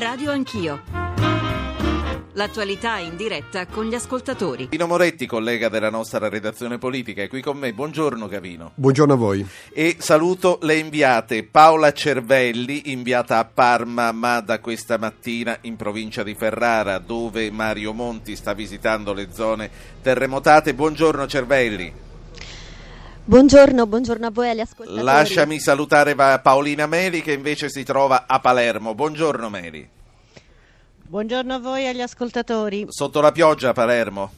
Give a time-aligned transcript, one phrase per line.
[0.00, 0.80] Radio Anch'io.
[2.32, 4.64] L'attualità in diretta con gli ascoltatori.
[4.64, 7.74] Gavino Moretti, collega della nostra redazione politica, è qui con me.
[7.74, 8.72] Buongiorno Gavino.
[8.76, 9.46] Buongiorno a voi.
[9.70, 11.44] E saluto le inviate.
[11.44, 17.92] Paola Cervelli, inviata a Parma, ma da questa mattina in provincia di Ferrara, dove Mario
[17.92, 20.72] Monti sta visitando le zone terremotate.
[20.72, 22.08] Buongiorno Cervelli.
[23.30, 25.04] Buongiorno, buongiorno a voi agli ascoltatori.
[25.04, 28.92] Lasciami salutare Paolina Meli che invece si trova a Palermo.
[28.96, 29.88] Buongiorno Meli.
[31.06, 32.86] Buongiorno a voi agli ascoltatori.
[32.88, 34.32] Sotto la pioggia a Palermo?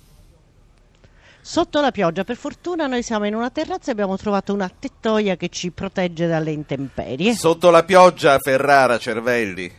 [1.41, 5.36] Sotto la pioggia, per fortuna noi siamo in una terrazza e abbiamo trovato una tettoia
[5.36, 7.34] che ci protegge dalle intemperie.
[7.34, 9.72] Sotto la pioggia a Ferrara, Cervelli?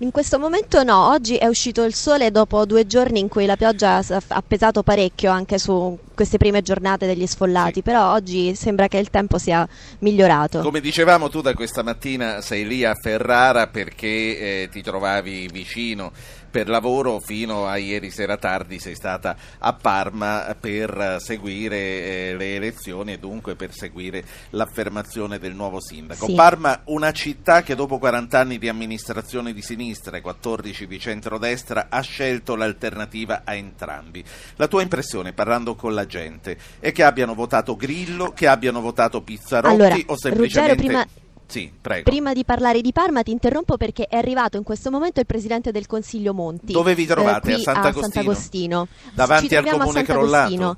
[0.00, 3.56] In questo momento no, oggi è uscito il sole dopo due giorni in cui la
[3.56, 7.82] pioggia ha pesato parecchio anche su queste prime giornate degli sfollati, sì.
[7.82, 10.60] però oggi sembra che il tempo sia migliorato.
[10.60, 16.12] Come dicevamo tu da questa mattina sei lì a Ferrara perché eh, ti trovavi vicino
[16.50, 22.56] per lavoro fino a ieri sera tardi sei stata a Parma per seguire eh, le
[22.56, 26.26] elezioni e dunque per seguire l'affermazione del nuovo sindaco.
[26.26, 26.34] Sì.
[26.34, 31.86] Parma, una città che dopo 40 anni di amministrazione di sinistra e 14 di centrodestra
[31.88, 34.24] ha scelto l'alternativa a entrambi.
[34.56, 39.22] La tua impressione parlando con la gente è che abbiano votato Grillo, che abbiano votato
[39.22, 40.74] Pizzarotti allora, o semplicemente...
[40.74, 42.10] Ruggero, prima sì, prego.
[42.10, 45.72] Prima di parlare di Parma ti interrompo perché è arrivato in questo momento il Presidente
[45.72, 46.74] del Consiglio Monti.
[46.74, 47.52] Dove vi trovate?
[47.52, 47.98] Eh, a Sant'Agostino?
[47.98, 48.88] A Sant'Agostino.
[49.14, 50.76] Davanti al comune crollato?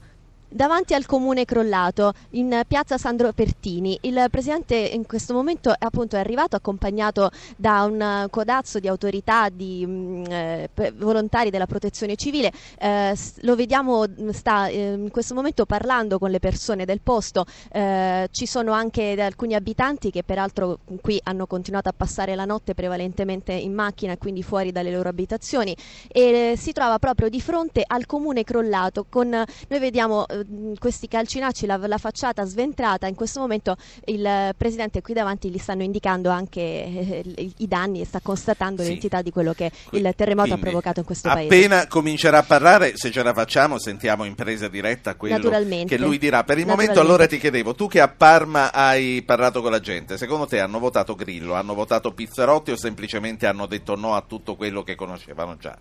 [0.51, 3.99] Davanti al comune crollato in piazza Sandro Pertini.
[4.03, 9.87] Il presidente in questo momento appunto, è arrivato accompagnato da un codazzo di autorità, di
[9.87, 12.53] mh, mm, eh, volontari della protezione civile.
[12.79, 17.45] Eh, lo vediamo, mm, sta eh, in questo momento parlando con le persone del posto.
[17.71, 22.75] Eh, ci sono anche alcuni abitanti che peraltro qui hanno continuato a passare la notte
[22.75, 25.77] prevalentemente in macchina quindi fuori dalle loro abitazioni
[26.09, 30.40] e si trova proprio di fronte al comune crollato con noi vediamo eh,
[30.79, 35.83] questi calcinacci, la, la, facciata sventrata, in questo momento il Presidente qui davanti gli stanno
[35.83, 38.89] indicando anche eh, i danni e sta constatando sì.
[38.89, 41.65] l'entità di quello che il terremoto Quindi, ha provocato in questo appena paese.
[41.65, 45.51] Appena comincerà a parlare, se ce la facciamo, sentiamo in presa diretta quello
[45.87, 46.45] che lui dirà.
[46.45, 50.17] Per il momento allora ti chiedevo, tu che a Parma hai parlato con la gente,
[50.19, 54.57] secondo te hanno votato Grillo, hanno votato Pizzarotti o semplicemente hanno detto no a tutto
[54.57, 55.77] quello che conoscevano già?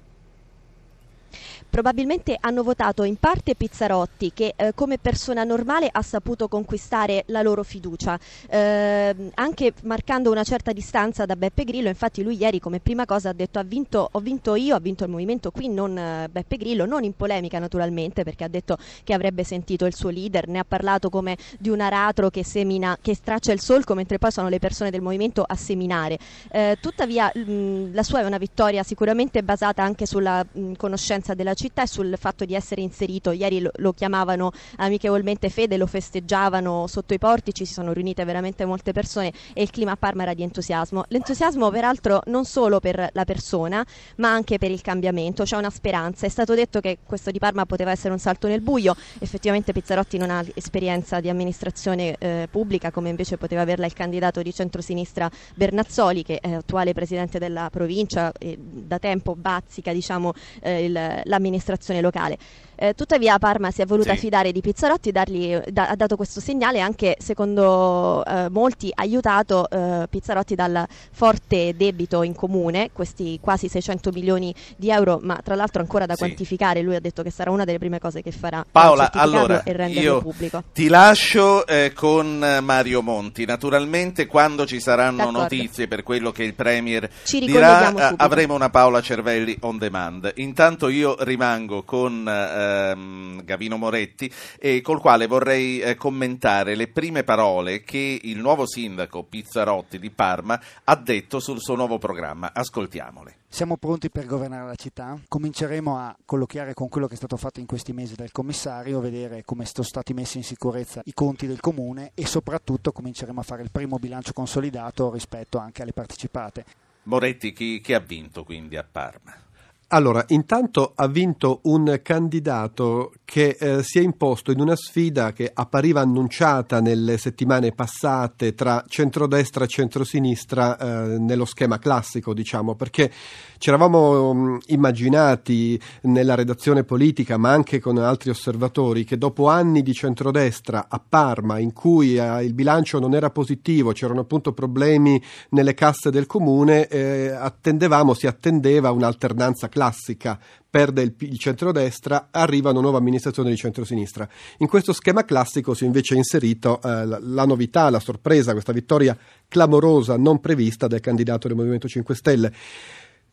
[1.69, 7.41] Probabilmente hanno votato in parte Pizzarotti che eh, come persona normale ha saputo conquistare la
[7.41, 8.19] loro fiducia,
[8.50, 13.30] eh, anche marcando una certa distanza da Beppe Grillo, infatti lui ieri come prima cosa
[13.30, 16.57] ha detto ha vinto, ho vinto io, ha vinto il movimento qui, non eh, Beppe
[16.57, 20.59] Grillo, non in polemica naturalmente perché ha detto che avrebbe sentito il suo leader, ne
[20.59, 24.50] ha parlato come di un aratro che, semina, che straccia il solco mentre poi sono
[24.50, 26.18] le persone del movimento a seminare.
[26.51, 31.53] Eh, tuttavia mh, la sua è una vittoria sicuramente basata anche sulla mh, conoscenza della
[31.59, 33.31] città e sul fatto di essere inserito.
[33.31, 38.63] Ieri lo, lo, chiamavano amichevolmente Fede, lo festeggiavano sotto i portici, si sono riunite veramente
[38.63, 41.03] molte persone e il clima a Parma era di entusiasmo.
[41.09, 43.85] L'entusiasmo peraltro non solo per la persona,
[44.17, 46.25] ma anche per il cambiamento, c'è una speranza.
[46.25, 50.17] È stato detto che questo di Parma poteva essere un salto nel buio, effettivamente Pizzarotti
[50.17, 55.29] non ha esperienza di amministrazione eh, pubblica come invece poteva averla il candidato di centrosinistra
[55.55, 62.01] Bernazzoli che è attuale presidente della provincia e da tempo bazzica diciamo, eh, il, l'amministrazione
[62.01, 62.37] locale.
[62.81, 64.19] Eh, tuttavia Parma si è voluta sì.
[64.19, 70.07] fidare di Pizzarotti, dargli, da, ha dato questo segnale anche secondo eh, molti aiutato eh,
[70.09, 75.81] Pizzarotti dal forte debito in comune, questi quasi 600 milioni di euro, ma tra l'altro
[75.81, 76.19] ancora da sì.
[76.19, 80.22] quantificare, lui ha detto che sarà una delle prime cose che farà Paola, allora, renderlo
[80.22, 80.63] pubblico.
[80.72, 85.39] Ti lascio eh, con Mario Monti, naturalmente quando ci saranno D'accordo.
[85.41, 90.31] notizie per quello che il Premier ci dirà avremo una Paola Cervelli on demand.
[90.35, 96.88] Intanto io rimango con eh, ehm, Gavino Moretti, e col quale vorrei eh, commentare le
[96.88, 102.51] prime parole che il nuovo sindaco Pizzarotti di Parma ha detto sul suo nuovo programma.
[102.54, 103.38] Ascoltiamole.
[103.51, 107.60] Siamo pronti per governare la città, cominceremo a colloquiare con quello che è stato fatto
[107.60, 111.60] in questi mesi dal commissario, vedere come sono stati messi in sicurezza i conti del
[111.60, 116.65] comune e soprattutto cominceremo a fare il primo bilancio consolidato rispetto anche alle partecipate.
[117.04, 119.49] Moretti, chi, chi ha vinto quindi a Parma?
[119.91, 125.51] Allora, intanto ha vinto un candidato che eh, si è imposto in una sfida che
[125.53, 133.11] appariva annunciata nelle settimane passate tra centrodestra e centrosinistra eh, nello schema classico, diciamo, perché
[133.59, 139.83] ci eravamo mm, immaginati nella redazione politica, ma anche con altri osservatori, che dopo anni
[139.83, 145.21] di centrodestra a Parma, in cui eh, il bilancio non era positivo, c'erano appunto problemi
[145.49, 150.39] nelle casse del comune, eh, attendevamo, si attendeva un'alternanza classica
[150.69, 154.27] perde il, il centrodestra, arriva una nuova amministrazione di centrosinistra.
[154.57, 158.74] In questo schema classico si è invece inserito eh, la, la, novità, la sorpresa, questa
[158.74, 159.18] vittoria
[159.48, 162.54] clamorosa non prevista del candidato del Movimento 5 Stelle.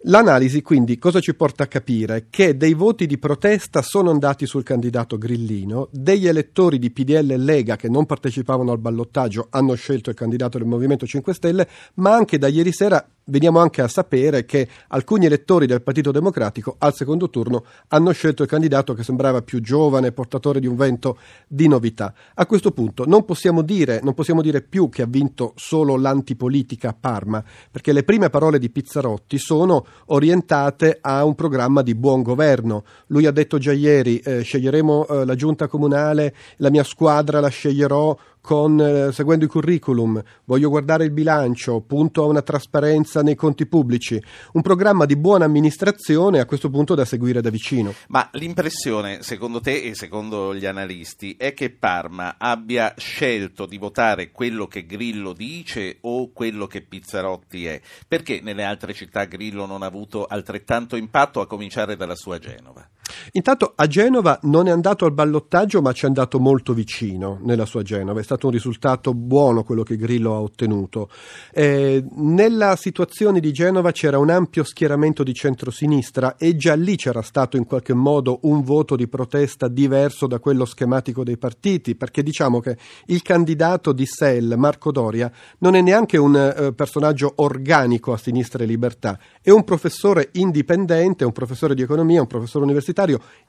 [0.08, 2.26] L'analisi quindi cosa ci porta a capire?
[2.30, 7.36] Che dei voti di protesta sono andati sul candidato Grillino, degli elettori di PDL e
[7.36, 12.14] Lega che non partecipavano al ballottaggio hanno scelto il candidato del Movimento 5 Stelle, ma
[12.14, 16.94] anche da ieri sera veniamo anche a sapere che alcuni elettori del Partito Democratico al
[16.94, 21.68] secondo turno hanno scelto il candidato che sembrava più giovane, portatore di un vento di
[21.68, 22.12] novità.
[22.34, 26.90] A questo punto non possiamo dire, non possiamo dire più che ha vinto solo l'antipolitica
[26.90, 32.22] a Parma, perché le prime parole di Pizzarotti sono orientate a un programma di buon
[32.22, 32.84] governo.
[33.08, 37.48] Lui ha detto già ieri, eh, sceglieremo eh, la giunta comunale, la mia squadra la
[37.48, 43.34] sceglierò con, eh, seguendo i curriculum, voglio guardare il bilancio, punto a una trasparenza nei
[43.34, 44.22] conti pubblici,
[44.52, 47.92] un programma di buona amministrazione a questo punto da seguire da vicino.
[48.06, 54.30] Ma l'impressione, secondo te e secondo gli analisti, è che Parma abbia scelto di votare
[54.30, 57.80] quello che Grillo dice o quello che Pizzarotti è?
[58.06, 62.88] Perché nelle altre città Grillo non ha avuto altrettanto impatto, a cominciare dalla sua Genova?
[63.32, 67.66] Intanto a Genova non è andato al ballottaggio ma ci è andato molto vicino nella
[67.66, 71.08] sua Genova, è stato un risultato buono quello che Grillo ha ottenuto.
[71.52, 77.22] Eh, nella situazione di Genova c'era un ampio schieramento di centrosinistra e già lì c'era
[77.22, 82.22] stato in qualche modo un voto di protesta diverso da quello schematico dei partiti, perché
[82.22, 82.76] diciamo che
[83.06, 88.62] il candidato di SEL, Marco Doria, non è neanche un eh, personaggio organico a sinistra
[88.62, 92.94] e libertà, è un professore indipendente, un professore di economia, un professore universitario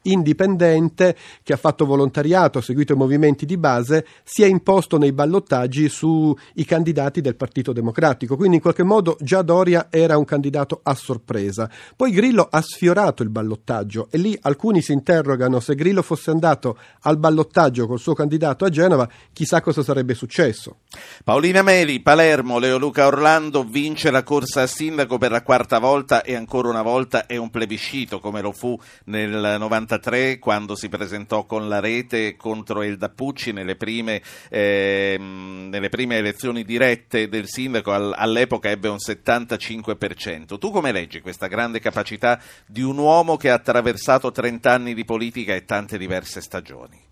[0.03, 4.97] indipendente che ha fatto volontariato, ha seguito i movimenti di base, si è imposto posto
[4.97, 6.35] nei ballottaggi sui
[6.65, 8.35] candidati del Partito Democratico.
[8.35, 11.69] Quindi in qualche modo già Doria era un candidato a sorpresa.
[11.95, 16.77] Poi Grillo ha sfiorato il ballottaggio e lì alcuni si interrogano se Grillo fosse andato
[17.01, 20.77] al ballottaggio col suo candidato a Genova, chissà cosa sarebbe successo.
[21.23, 26.23] Paolina Meli, Palermo, Leo Luca Orlando vince la corsa a sindaco per la quarta volta
[26.23, 31.45] e ancora una volta è un plebiscito come lo fu nel 93 quando si presentò
[31.45, 37.93] con la rete contro Elda Pucci nelle prime eh, nelle prime elezioni dirette del sindaco
[37.93, 40.57] all'epoca ebbe un 75%.
[40.57, 45.05] Tu come leggi questa grande capacità di un uomo che ha attraversato 30 anni di
[45.05, 47.06] politica e tante diverse stagioni?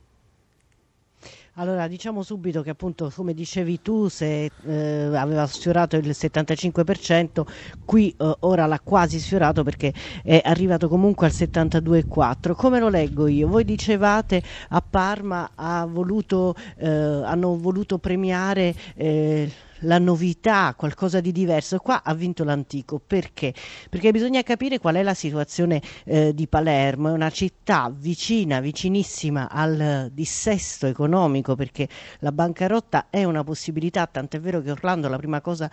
[1.58, 7.44] Allora, diciamo subito che appunto, come dicevi tu, se eh, aveva sfiorato il 75%,
[7.86, 12.56] qui eh, ora l'ha quasi sfiorato perché è arrivato comunque al 72,4%.
[12.56, 13.48] Come lo leggo io?
[13.48, 19.50] Voi dicevate a Parma ha voluto, eh, hanno voluto premiare eh,
[19.80, 21.80] la novità, qualcosa di diverso.
[21.80, 23.54] Qua ha vinto l'antico perché?
[23.90, 29.50] Perché bisogna capire qual è la situazione eh, di Palermo, è una città vicina, vicinissima
[29.50, 31.88] al dissesto economico perché
[32.20, 35.70] la bancarotta è una possibilità, tant'è vero che Orlando la prima cosa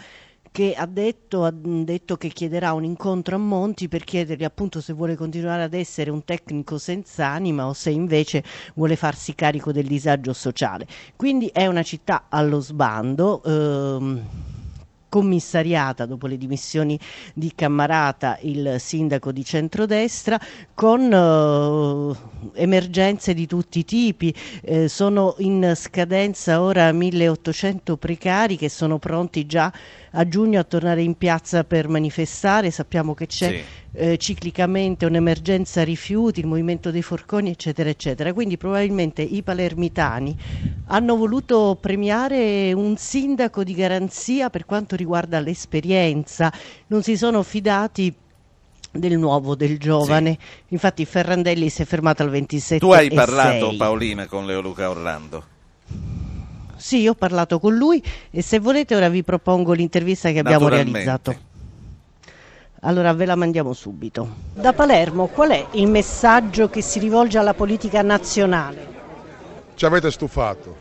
[0.52, 4.93] che ha detto, ha detto, che chiederà un incontro a Monti per chiedergli appunto se
[4.93, 9.86] vuole continuare ad essere un tecnico senza anima o se invece vuole farsi carico del
[9.86, 10.86] disagio sociale.
[11.17, 13.43] Quindi è una città allo sbando.
[13.43, 14.22] Ehm,
[15.12, 16.98] commissariata dopo le dimissioni
[17.34, 20.41] di Cammarata il sindaco di centrodestra
[20.72, 22.17] con uh,
[22.55, 29.44] emergenze di tutti i tipi eh, sono in scadenza ora 1800 precari che sono pronti
[29.44, 29.70] già
[30.12, 35.82] a giugno a tornare in piazza per manifestare sappiamo che c'è sì eh, ciclicamente un'emergenza
[35.82, 38.32] rifiuti, il movimento dei forconi, eccetera, eccetera.
[38.32, 40.36] Quindi probabilmente i palermitani
[40.86, 46.52] hanno voluto premiare un sindaco di garanzia per quanto riguarda l'esperienza,
[46.88, 48.14] non si sono fidati
[48.90, 50.38] del nuovo, del giovane.
[50.38, 50.74] Sì.
[50.74, 53.76] Infatti Ferrandelli si è fermato al 27 Tu hai parlato 6.
[53.76, 55.51] Paolina con Leo Luca Orlando?
[56.82, 61.32] Sì, ho parlato con lui e se volete ora vi propongo l'intervista che abbiamo realizzato.
[62.81, 64.29] Allora ve la mandiamo subito.
[64.53, 68.84] Da Palermo qual è il messaggio che si rivolge alla politica nazionale?
[69.77, 70.77] Ci avete stufato.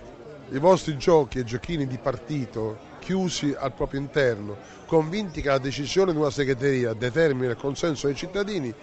[0.50, 6.13] I vostri giochi e giochini di partito chiusi al proprio interno, convinti che la decisione
[6.13, 8.74] di una segreteria determini il consenso dei cittadini,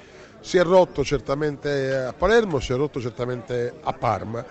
[0.41, 4.45] Si è rotto certamente a Palermo, si è rotto certamente a Parma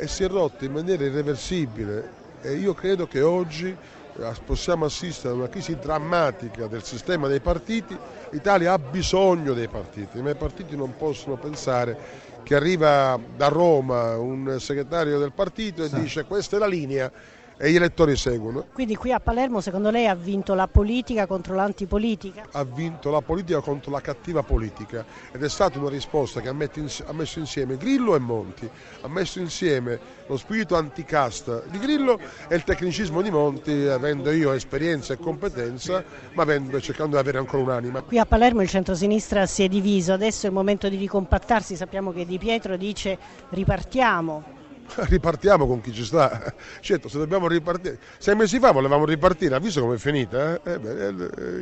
[0.00, 2.12] e si è rotto in maniera irreversibile.
[2.40, 7.40] E io credo che oggi eh, possiamo assistere a una crisi drammatica del sistema dei
[7.40, 7.98] partiti,
[8.30, 11.98] l'Italia ha bisogno dei partiti, ma i partiti non possono pensare
[12.44, 17.10] che arriva da Roma un segretario del partito e dice questa è la linea
[17.58, 18.66] e gli elettori seguono.
[18.72, 22.46] Quindi qui a Palermo secondo lei ha vinto la politica contro l'antipolitica?
[22.52, 26.52] Ha vinto la politica contro la cattiva politica ed è stata una risposta che ha
[26.52, 29.98] messo insieme Grillo e Monti, ha messo insieme
[30.28, 36.04] lo spirito anticasta di Grillo e il tecnicismo di Monti, avendo io esperienza e competenza,
[36.34, 38.02] ma avendo, cercando di avere ancora un'anima.
[38.02, 42.12] Qui a Palermo il centrosinistra si è diviso, adesso è il momento di ricompattarsi, sappiamo
[42.12, 44.56] che Di Pietro dice ripartiamo,
[45.08, 46.52] ripartiamo con chi ci sta.
[46.80, 50.54] Certo, se dobbiamo ripartire, sei mesi fa volevamo ripartire, ha visto com'è finita?
[50.62, 50.72] Eh?
[50.72, 51.10] Eh beh, eh,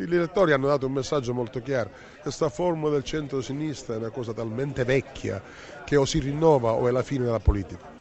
[0.00, 1.90] I elettori hanno dato un messaggio molto chiaro.
[2.20, 5.42] Questa forma del centro-sinistra è una cosa talmente vecchia
[5.84, 7.94] che o si rinnova o è la fine della politica.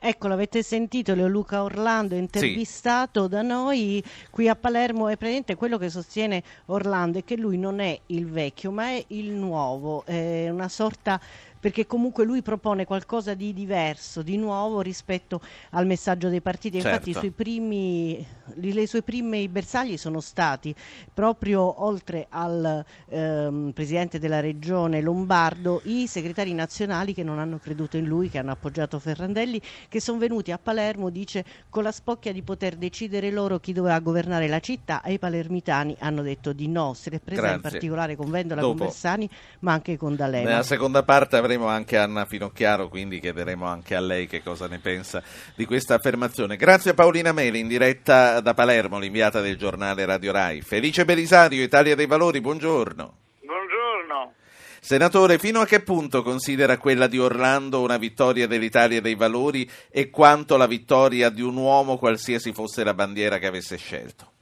[0.00, 3.28] Ecco, l'avete sentito, Leoluca Orlando intervistato sì.
[3.30, 7.80] da noi qui a Palermo e praticamente quello che sostiene Orlando è che lui non
[7.80, 11.20] è il vecchio ma è il nuovo, è una sorta
[11.68, 16.78] perché comunque lui propone qualcosa di diverso, di nuovo rispetto al messaggio dei partiti.
[16.78, 17.26] Infatti certo.
[17.26, 20.74] i, primi, i suoi primi bersagli sono stati
[21.12, 27.98] proprio oltre al ehm, presidente della regione Lombardo i segretari nazionali che non hanno creduto
[27.98, 29.60] in lui, che hanno appoggiato Ferrandelli,
[29.90, 33.98] che sono venuti a Palermo, dice, con la spocchia di poter decidere loro chi doveva
[33.98, 37.56] governare la città e i palermitani hanno detto di no, se l'è presa Grazie.
[37.56, 38.74] in particolare con Vendola, Dopo.
[38.74, 39.28] con Bersani,
[39.60, 40.48] ma anche con D'Alema.
[40.48, 44.78] Nella seconda parte avremo anche Anna Finocchiaro, quindi chiederemo anche a lei che cosa ne
[44.78, 45.22] pensa
[45.54, 46.56] di questa affermazione.
[46.56, 50.60] Grazie a Paolina Meli, in diretta da Palermo, l'inviata del giornale Radio Rai.
[50.60, 53.16] Felice Belisario, Italia dei Valori, buongiorno.
[53.40, 54.34] Buongiorno.
[54.80, 60.08] Senatore, fino a che punto considera quella di Orlando una vittoria dell'Italia dei Valori e
[60.08, 64.32] quanto la vittoria di un uomo qualsiasi fosse la bandiera che avesse scelto?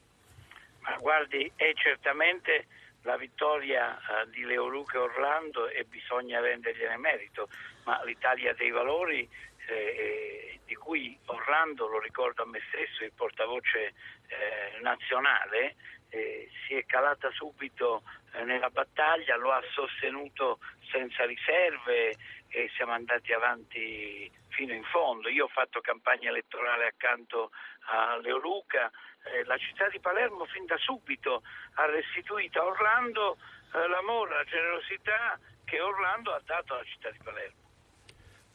[0.80, 2.66] Ma guardi, è certamente
[3.06, 7.48] la vittoria eh, di Leoluca Orlando e bisogna rendergliene merito,
[7.84, 9.26] ma l'Italia dei valori
[9.68, 13.94] eh, eh, di cui Orlando, lo ricordo a me stesso, il portavoce
[14.26, 15.76] eh, nazionale,
[16.10, 18.02] eh, si è calata subito
[18.34, 20.58] eh, nella battaglia, lo ha sostenuto
[20.90, 22.16] senza riserve
[22.48, 25.28] e siamo andati avanti fino in fondo.
[25.28, 27.50] Io ho fatto campagna elettorale accanto
[27.88, 28.90] a Leoluca,
[29.32, 31.42] eh, la città di Palermo fin da subito
[31.74, 33.36] ha restituito a Orlando
[33.74, 37.64] eh, l'amore, la generosità che Orlando ha dato alla città di Palermo.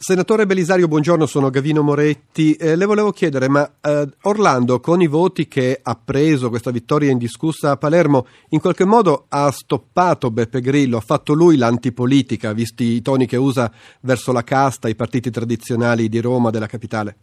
[0.01, 2.56] Senatore Belisario, buongiorno, sono Gavino Moretti.
[2.56, 7.12] Eh, le volevo chiedere, ma eh, Orlando, con i voti che ha preso questa vittoria
[7.12, 12.96] indiscussa a Palermo, in qualche modo ha stoppato Beppe Grillo, ha fatto lui l'antipolitica, visti
[12.96, 17.18] i toni che usa verso la casta, i partiti tradizionali di Roma, della capitale?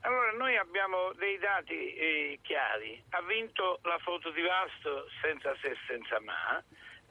[0.00, 3.01] Allora, noi abbiamo dei dati eh, chiari.
[3.14, 6.62] Ha vinto la foto di Vasto senza se senza ma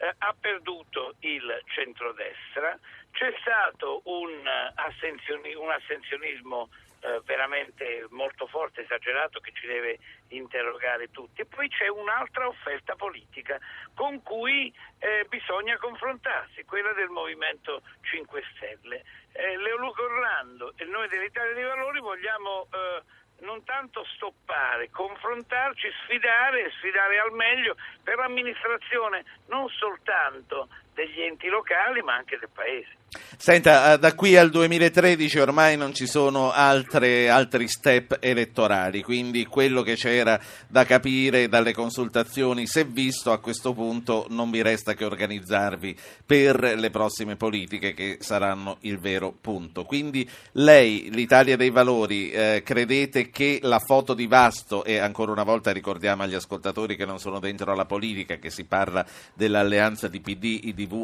[0.02, 2.78] eh, ha perduto il centrodestra,
[3.12, 6.70] c'è stato un, eh, astensioni, un astensionismo
[7.02, 11.42] eh, veramente molto forte, esagerato, che ci deve interrogare tutti.
[11.42, 13.60] E poi c'è un'altra offerta politica
[13.94, 19.04] con cui eh, bisogna confrontarsi, quella del Movimento 5 Stelle.
[19.34, 23.02] Eh, Leoluco Orlando e noi dell'Italia dei Valori vogliamo eh,
[23.42, 32.02] non tanto stoppare, confrontarci, sfidare, sfidare al meglio per l'amministrazione non soltanto degli enti locali
[32.02, 33.00] ma anche del Paese.
[33.38, 39.46] Senta, eh, da qui al 2013 ormai non ci sono altre, altri step elettorali, quindi
[39.48, 44.94] quello che c'era da capire dalle consultazioni, se visto a questo punto non vi resta
[44.94, 49.84] che organizzarvi per le prossime politiche che saranno il vero punto.
[49.84, 55.44] Quindi lei, l'Italia dei Valori, eh, credete che la foto di Vasto, e ancora una
[55.44, 60.22] volta ricordiamo agli ascoltatori che non sono dentro alla politica, che si parla dell'alleanza di
[60.22, 60.60] PD,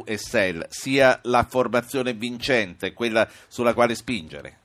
[0.06, 4.58] E SEL, sia la formazione vincente, quella sulla quale spingere?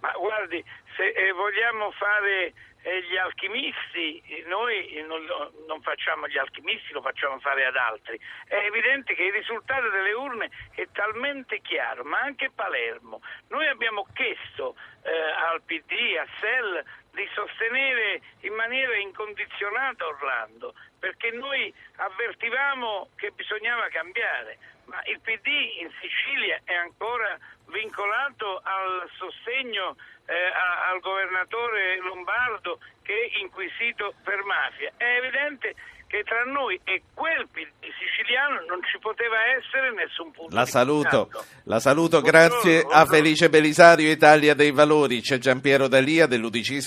[0.00, 0.62] Ma guardi,
[0.96, 5.24] se eh, vogliamo fare eh, gli alchimisti, noi non,
[5.66, 8.18] non, facciamo gli alchimisti, lo facciamo fare ad altri.
[8.46, 13.20] È evidente che il risultato delle urne è talmente chiaro, ma anche Palermo.
[13.48, 21.30] Noi abbiamo chiesto eh, al PD, a SEL, di sostenere in maniera incondizionata Orlando, perché
[21.32, 24.58] noi avvertivamo che bisognava cambiare,
[24.90, 25.46] ma il PD
[25.80, 27.38] in Sicilia è ancora
[27.70, 29.94] vincolato al sostegno
[30.26, 34.92] eh, a, al governatore Lombardo che è inquisito per mafia.
[34.96, 35.74] È evidente
[36.10, 40.70] che tra noi e quel PD siciliano non ci poteva essere nessun punto La di
[40.70, 41.44] saluto, contatto.
[41.70, 43.14] la saluto, Buongiorno, grazie a buongiorno.
[43.14, 45.20] Felice Belisario, Italia dei Valori.
[45.20, 46.82] C'è Giampiero Dalia dell'UDC,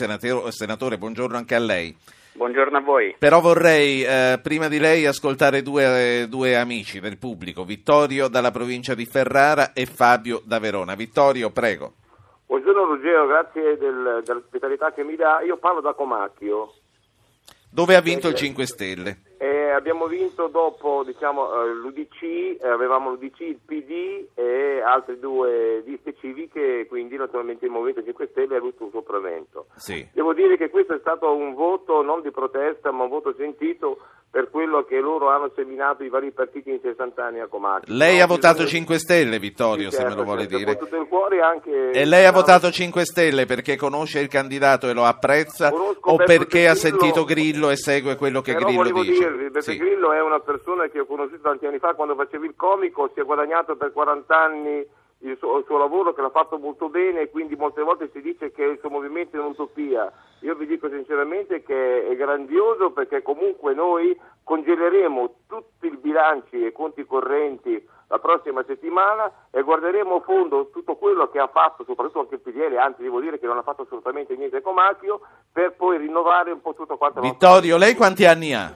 [0.51, 1.95] senatore, buongiorno anche a lei.
[2.35, 3.15] Buongiorno a voi.
[3.19, 8.95] Però vorrei, eh, prima di lei, ascoltare due, due amici del pubblico, Vittorio dalla provincia
[8.95, 10.95] di Ferrara e Fabio da Verona.
[10.95, 11.93] Vittorio, prego.
[12.47, 15.41] Buongiorno Ruggero, grazie del- dell'ospitalità che mi dà.
[15.45, 16.73] Io parlo da Comacchio.
[17.69, 19.17] Dove ha vinto il 5 Stelle?
[19.43, 25.83] Eh, abbiamo vinto dopo diciamo, eh, l'UDC, eh, avevamo l'UDC, il PD e altre due
[25.85, 29.65] liste civiche, quindi naturalmente il Movimento 5 Stelle ha avuto un sopravvento.
[29.75, 30.07] Sì.
[30.13, 33.97] Devo dire che questo è stato un voto non di protesta, ma un voto sentito
[34.33, 37.93] per quello che loro hanno seminato i vari partiti in 60 anni a Comacchio.
[37.93, 40.57] Lei No, ha votato bisogna- 5 Stelle, Vittorio, Sì, se me certo, lo vuole certo,
[40.57, 40.75] dire.
[40.75, 41.91] Con tutto il cuore anche...
[41.91, 46.09] E lei ha No, votato 5 Stelle perché conosce il candidato e lo apprezza Conosco
[46.09, 49.11] o perché ha Grillo, sentito Grillo e segue quello che Però Grillo dice?
[49.19, 49.77] dirvi, Beppe Sì.
[49.77, 53.19] Grillo è una persona che ho conosciuto tanti anni fa quando facevo il comico, si
[53.19, 54.83] è guadagnato per 40 anni
[55.23, 58.21] il suo, il suo lavoro che l'ha fatto molto bene e quindi molte volte si
[58.21, 60.11] dice che il suo movimento è un'utopia.
[60.41, 66.71] Io vi dico sinceramente che è grandioso perché comunque noi congeleremo tutti i bilanci e
[66.71, 72.19] conti correnti la prossima settimana e guarderemo a fondo tutto quello che ha fatto, soprattutto
[72.19, 75.97] anche il PDL, anzi devo dire che non ha fatto assolutamente niente Comacchio, per poi
[75.97, 77.21] rinnovare un po' tutto quanto.
[77.21, 78.71] Vittorio, lei quanti anni ha?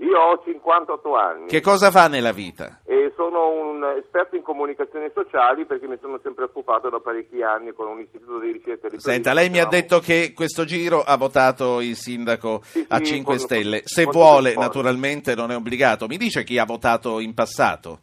[0.00, 2.80] Io ho 58 anni Che cosa fa nella vita?
[2.84, 7.72] e sono un esperto in comunicazioni sociali perché mi sono sempre occupato da parecchi anni
[7.72, 11.16] con un istituto di ricerca di Senta, lei mi ha detto che questo giro ha
[11.16, 13.82] votato il sindaco Sì, a sì, 5 con- Stelle.
[13.84, 16.06] Se con vuole, naturalmente non è obbligato.
[16.06, 18.00] Mi dice chi ha votato in passato?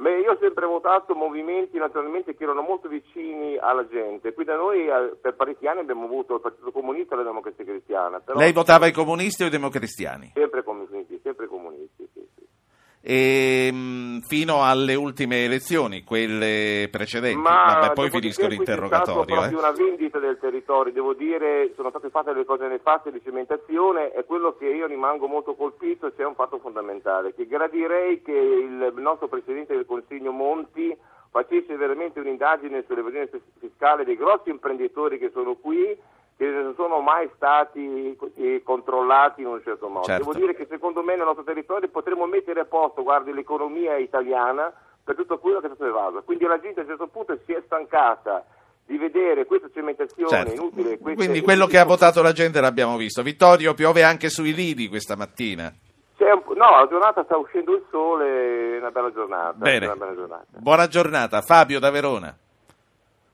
[0.00, 4.32] Beh, io ho sempre votato movimenti naturalmente che erano molto vicini alla gente.
[4.32, 7.64] Qui da noi eh, per parecchi anni abbiamo avuto il Partito Comunista e la Democrazia
[7.66, 8.18] Cristiana.
[8.18, 10.30] Però Lei votava i comunisti o i democristiani?
[10.32, 11.99] Sempre comunisti, sempre comunisti, sì, sì.
[13.02, 17.38] E, mh, fino alle ultime elezioni, quelle precedenti.
[17.40, 19.24] Ma Vabbè, poi finisco l'interrogatorio.
[19.24, 19.60] proprio eh.
[19.60, 24.24] una vendita del territorio, devo dire, sono state fatte delle cose nefaste di cementazione e
[24.24, 29.28] quello che io rimango molto colpito c'è un fatto fondamentale, che gradirei che il nostro
[29.28, 30.94] Presidente del Consiglio Monti
[31.30, 35.96] facesse veramente un'indagine sull'evasione fis- fiscale dei grossi imprenditori che sono qui,
[36.40, 40.06] che non sono mai stati eh, controllati in un certo modo.
[40.06, 40.24] Certo.
[40.24, 44.72] Devo dire che secondo me nel nostro territorio potremmo mettere a posto, guardi, l'economia italiana
[45.04, 46.22] per tutto quello che è stato evaso.
[46.22, 48.42] Quindi la gente a un certo punto si è stancata
[48.86, 50.52] di vedere questa cementazione Certo.
[50.54, 50.98] inutile.
[50.98, 53.22] queste- Quindi quello che ha votato la gente l'abbiamo visto.
[53.22, 55.70] Vittorio, piove anche sui lidi questa mattina.
[56.20, 59.52] Un no, la giornata sta uscendo il sole, è una bella giornata.
[59.56, 59.86] Bene.
[59.86, 60.44] Una bella giornata.
[60.58, 61.40] Buona giornata.
[61.42, 62.34] Fabio da Verona.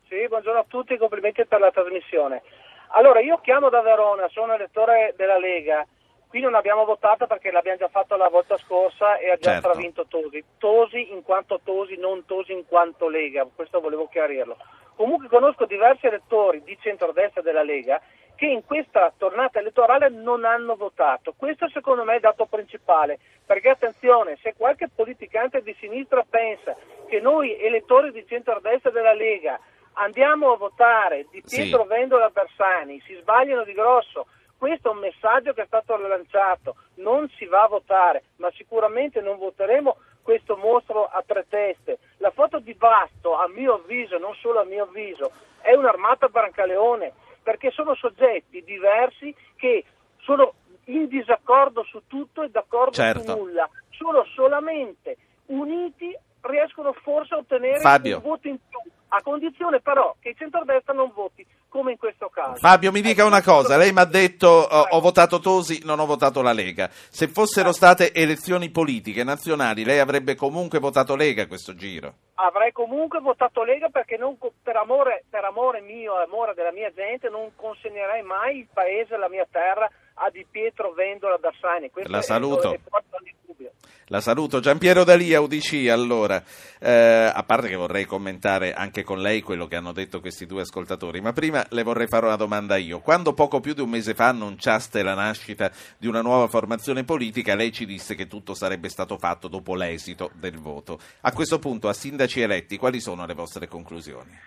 [0.08, 2.42] Sì, buongiorno a tutti, complimenti per la trasmissione.
[2.88, 5.86] Allora, io chiamo da Verona, sono elettore della Lega.
[6.28, 9.68] Qui non abbiamo votato perché l'abbiamo già fatto la volta scorsa e ha già Certo.
[9.68, 10.44] stravinto Tosi.
[10.58, 14.56] Tosi in quanto Tosi, non Tosi in quanto Lega, questo volevo chiarirlo.
[14.96, 18.00] Comunque conosco diversi elettori di centrodestra della Lega
[18.34, 21.32] che in questa tornata elettorale non hanno votato.
[21.36, 26.76] Questo secondo me è il dato principale, perché attenzione, se qualche politicante di sinistra pensa
[27.08, 29.58] che noi elettori di centrodestra della Lega
[29.98, 31.62] andiamo a votare di Sì.
[31.62, 34.26] Pietro Vendola Bersani, si sbagliano di grosso.
[34.58, 39.20] Questo è un messaggio che è stato lanciato, non si va a votare, ma sicuramente
[39.20, 41.98] non voteremo questo mostro a tre teste.
[42.18, 45.30] La foto di Basto, a mio avviso, non solo a mio avviso,
[45.60, 49.84] è un'armata Brancaleone, perché sono soggetti diversi che
[50.22, 50.54] sono
[50.86, 53.20] in disaccordo su tutto e d'accordo Certo.
[53.22, 53.68] su nulla.
[53.90, 58.16] Sono solamente uniti, riescono forse a ottenere Fabio.
[58.16, 58.78] un voto in più,
[59.08, 62.56] a condizione però che il centrodestra non voti, come in questo caso.
[62.56, 63.76] Fabio, mi dica una cosa.
[63.76, 66.88] Lei mi ha detto ho, ho votato Tosi, non ho votato la Lega.
[66.90, 72.14] Se fossero state elezioni politiche nazionali, lei avrebbe comunque votato Lega questo giro.
[72.34, 77.28] avrei comunque votato Lega perché non per, amore, per amore mio amore della mia gente
[77.28, 81.90] non consegnerei mai il paese, la mia terra a Di Pietro Vendola Dassani.
[81.90, 82.70] Questo La è- saluto.
[82.70, 82.94] da.
[84.10, 84.60] La saluto.
[84.60, 86.40] Giampiero Dalia, UDC, allora,
[86.78, 90.60] eh, a parte che vorrei commentare anche con lei quello che hanno detto questi due
[90.62, 93.00] ascoltatori, ma prima le vorrei fare una domanda io.
[93.00, 97.56] Quando poco più di un mese fa annunciaste la nascita di una nuova formazione politica,
[97.56, 101.00] lei ci disse che tutto sarebbe stato fatto dopo l'esito del voto.
[101.22, 104.38] A questo punto, a sindaci eletti, quali sono le vostre conclusioni?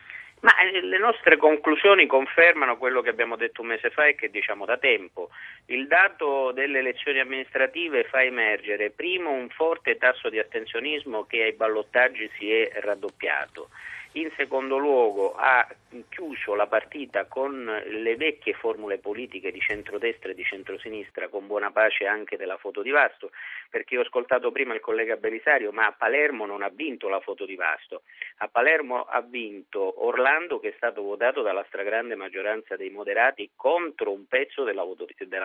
[0.41, 4.29] Ma eh, le nostre conclusioni confermano quello che abbiamo detto un mese fa e che
[4.29, 5.29] diciamo da tempo.
[5.65, 11.53] Il dato delle elezioni amministrative fa emergere primo un forte tasso di astensionismo che ai
[11.53, 13.69] ballottaggi si è raddoppiato
[14.13, 15.67] in secondo luogo ha
[16.09, 21.71] chiuso la partita con le vecchie formule politiche di centrodestra e di centrosinistra, con buona
[21.71, 23.31] pace anche della foto di Vasto,
[23.69, 27.45] perché ho ascoltato prima il collega Belisario, ma a Palermo non ha vinto la foto
[27.45, 28.03] di Vasto,
[28.37, 34.11] a Palermo ha vinto Orlando che è stato votato dalla stragrande maggioranza dei moderati contro
[34.11, 34.85] un pezzo della,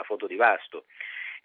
[0.05, 0.85] foto di Vasto.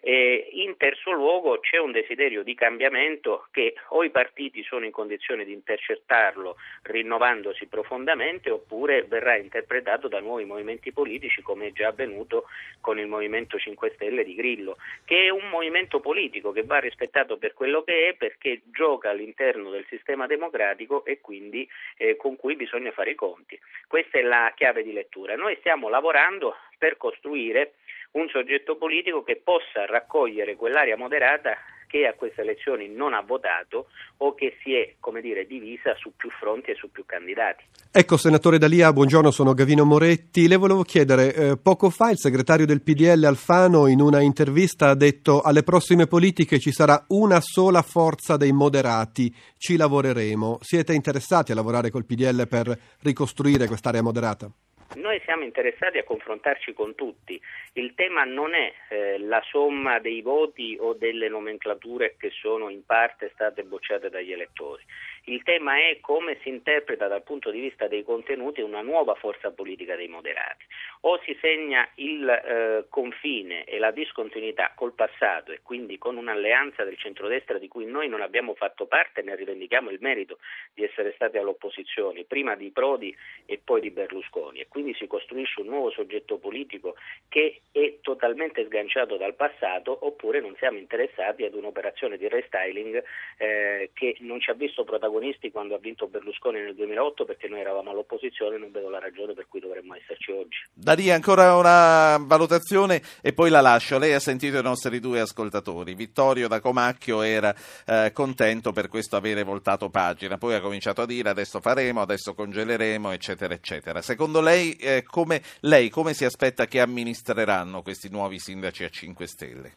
[0.00, 4.90] E in terzo luogo c'è un desiderio di cambiamento che o i partiti sono in
[4.90, 11.88] condizione di intercettarlo rinnovandosi profondamente oppure verrà interpretato da nuovi movimenti politici come è già
[11.88, 12.46] avvenuto
[12.80, 17.36] con il Movimento 5 Stelle di Grillo, che è un movimento politico che va rispettato
[17.36, 22.56] per quello che è perché gioca all'interno del sistema democratico e quindi eh, con cui
[22.56, 23.58] bisogna fare i conti.
[23.86, 25.36] Questa è la chiave di lettura.
[25.36, 27.74] Noi stiamo lavorando per costruire
[28.12, 31.56] un soggetto politico che possa raccogliere quell'area moderata
[31.90, 36.12] che a queste elezioni non ha votato o che si è, come dire, divisa su
[36.16, 37.64] più fronti e su più candidati.
[37.90, 40.46] Ecco, senatore Dalia, buongiorno, sono Gavino Moretti.
[40.46, 44.94] Le volevo chiedere, eh, poco fa il segretario del PDL Alfano in una intervista ha
[44.94, 50.58] detto alle prossime politiche ci sarà una sola forza dei moderati, ci lavoreremo.
[50.60, 54.48] Siete interessati a lavorare col PDL per ricostruire quest'area moderata?
[54.96, 57.40] Noi siamo interessati a confrontarci con tutti.
[57.74, 62.84] Il tema non è eh, la somma dei voti o delle nomenclature che sono in
[62.84, 64.82] parte state bocciate dagli elettori.
[65.24, 69.50] Il tema è come si interpreta dal punto di vista dei contenuti una nuova forza
[69.50, 70.64] politica dei moderati.
[71.02, 76.84] O si segna il eh, confine e la discontinuità col passato e quindi con un'alleanza
[76.84, 80.38] del centrodestra di cui noi non abbiamo fatto parte ne rivendichiamo il merito
[80.74, 84.60] di essere stati all'opposizione, prima di Prodi e poi di Berlusconi.
[84.60, 86.96] E quindi si costruisce un nuovo soggetto politico
[87.28, 93.02] che è totalmente sganciato dal passato oppure non siamo interessati ad un'operazione di restyling
[93.36, 97.48] eh, che non ci ha visto protagonisti protagonisti quando ha vinto Berlusconi nel 2008 perché
[97.48, 100.58] noi eravamo all'opposizione e non vedo la ragione per cui dovremmo esserci oggi.
[100.72, 103.98] Da lì ancora una valutazione e poi la lascio.
[103.98, 105.94] Lei ha sentito i nostri due ascoltatori.
[105.94, 107.54] Vittorio da Comacchio era
[107.86, 112.34] eh, contento per questo avere voltato pagina, poi ha cominciato a dire adesso faremo, adesso
[112.34, 114.00] congeleremo, eccetera, eccetera.
[114.00, 119.26] Secondo lei, eh, come, lei come si aspetta che amministreranno questi nuovi sindaci a 5
[119.26, 119.72] Stelle?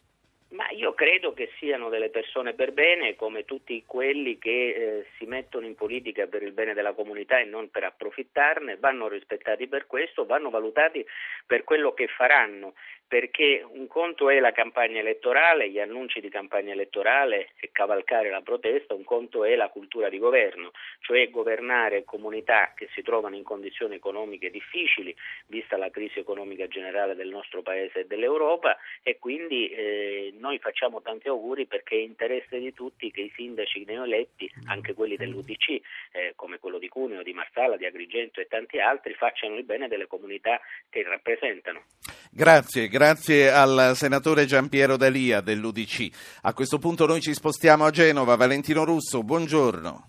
[0.84, 5.64] Io credo che siano delle persone per bene, come tutti quelli che eh, si mettono
[5.64, 10.26] in politica per il bene della comunità e non per approfittarne, vanno rispettati per questo,
[10.26, 11.02] vanno valutati
[11.46, 12.74] per quello che faranno
[13.06, 18.40] perché un conto è la campagna elettorale, gli annunci di campagna elettorale e cavalcare la
[18.40, 23.42] protesta, un conto è la cultura di governo, cioè governare comunità che si trovano in
[23.42, 25.14] condizioni economiche difficili,
[25.46, 31.02] vista la crisi economica generale del nostro Paese e dell'Europa e quindi eh, noi facciamo
[31.02, 35.68] tanti auguri perché è interesse di tutti che i sindaci neoeletti, anche quelli dell'UDC,
[36.12, 39.88] eh, come quello di Cuneo, di Marsala, di Agrigento e tanti altri, facciano il bene
[39.88, 41.84] delle comunità che rappresentano.
[42.30, 46.10] Grazie, grazie al senatore Giampiero Dalia dell'UDC.
[46.42, 48.36] A questo punto noi ci spostiamo a Genova.
[48.36, 50.08] Valentino Russo, buongiorno.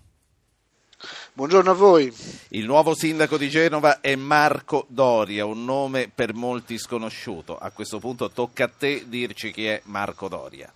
[1.32, 2.14] Buongiorno a voi.
[2.50, 7.58] Il nuovo sindaco di Genova è Marco Doria, un nome per molti sconosciuto.
[7.58, 10.72] A questo punto tocca a te dirci chi è Marco Doria.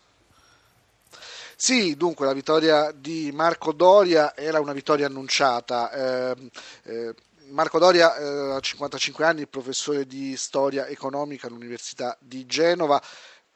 [1.55, 5.93] Sì, dunque la vittoria di Marco Doria era una vittoria annunciata.
[5.93, 6.51] Eh,
[6.83, 7.15] eh,
[7.51, 13.03] Marco Doria eh, ha 55 anni, professore di storia economica all'Università di Genova.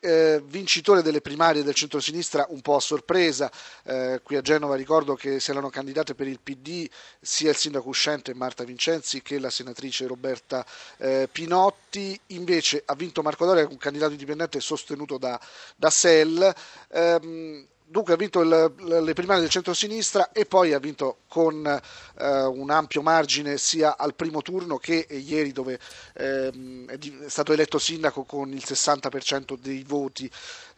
[0.01, 3.51] Eh, vincitore delle primarie del centrosinistra un po' a sorpresa.
[3.85, 6.87] Eh, qui a Genova ricordo che si erano candidate per il PD
[7.21, 10.67] sia il sindaco uscente Marta Vincenzi che la senatrice Roberta
[10.99, 12.21] eh, Pinotti.
[12.29, 15.41] Invece ha vinto Marco Doria, un candidato indipendente sostenuto da,
[15.75, 16.55] da SEL.
[16.91, 22.43] Ehm, dunque ha vinto il, le primarie del centro-sinistra e poi ha vinto con eh,
[22.43, 25.79] un ampio margine sia al primo turno che ieri dove
[26.15, 30.31] ehm, è, stato eletto sindaco con il 60% dei voti.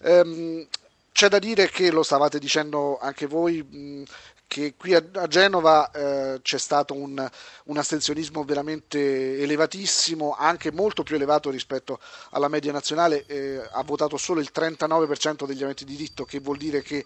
[0.03, 0.66] Ehm,
[1.12, 4.03] c'è da dire che lo stavate dicendo anche voi, mh,
[4.47, 7.29] che qui a, a Genova eh, c'è stato un,
[7.65, 11.99] un, astensionismo veramente elevatissimo, anche molto più elevato rispetto
[12.31, 16.83] alla media nazionale, eh, ha votato solo il 39% degli aventi diritto, che vuol dire
[16.83, 17.05] che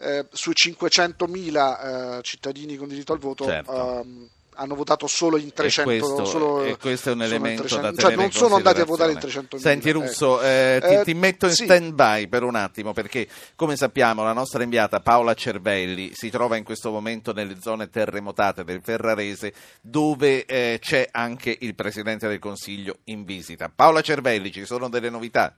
[0.00, 4.00] eh, sui 500.000 eh, cittadini con diritto al voto certo.
[4.00, 7.90] Ehm, hanno votato solo in 300 e questo, solo, e questo è un elemento 300,
[7.90, 10.86] da cioè non sono andati a votare in 300 Senti Russo, ecco.
[10.86, 11.64] eh, ti, ti, metto in sì.
[11.64, 16.56] stand by per un attimo perché come sappiamo la nostra inviata Paola Cervelli si trova
[16.56, 22.38] in questo momento nelle zone terremotate del Ferrarese dove eh, c'è anche il Presidente del
[22.38, 23.70] Consiglio in visita.
[23.74, 25.56] Paola Cervelli, ci sono delle novità?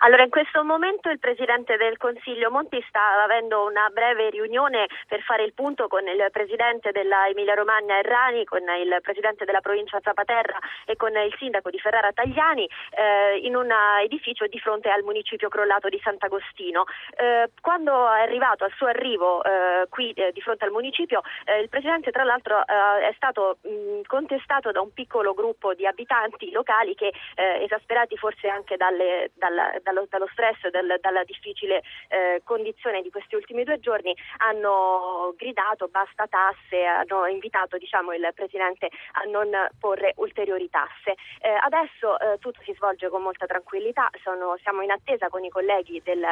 [0.00, 5.22] Allora, in questo momento il Presidente del Consiglio Monti sta avendo una breve riunione per
[5.22, 9.98] fare il punto con il Presidente della Emilia Romagna Errani, con il Presidente della provincia
[10.00, 15.02] Zapaterra e con il Sindaco di Ferrara Tagliani eh, in un edificio di fronte al
[15.02, 16.84] municipio crollato di Sant'Agostino.
[17.16, 21.58] Eh, quando è arrivato al suo arrivo eh, qui eh, di fronte al municipio, eh,
[21.58, 26.52] il Presidente tra l'altro eh, è stato mh, contestato da un piccolo gruppo di abitanti
[26.52, 32.40] locali che esasperati forse anche dalle, dalla, dallo, dallo, stress e dal, dalla difficile eh,
[32.44, 38.88] condizione di questi ultimi due giorni hanno gridato basta tasse, hanno invitato diciamo, il Presidente
[39.12, 41.16] a non porre ulteriori tasse.
[41.40, 45.48] Eh, adesso eh, tutto si svolge con molta tranquillità, Sono, siamo in attesa con i
[45.48, 46.24] colleghi del,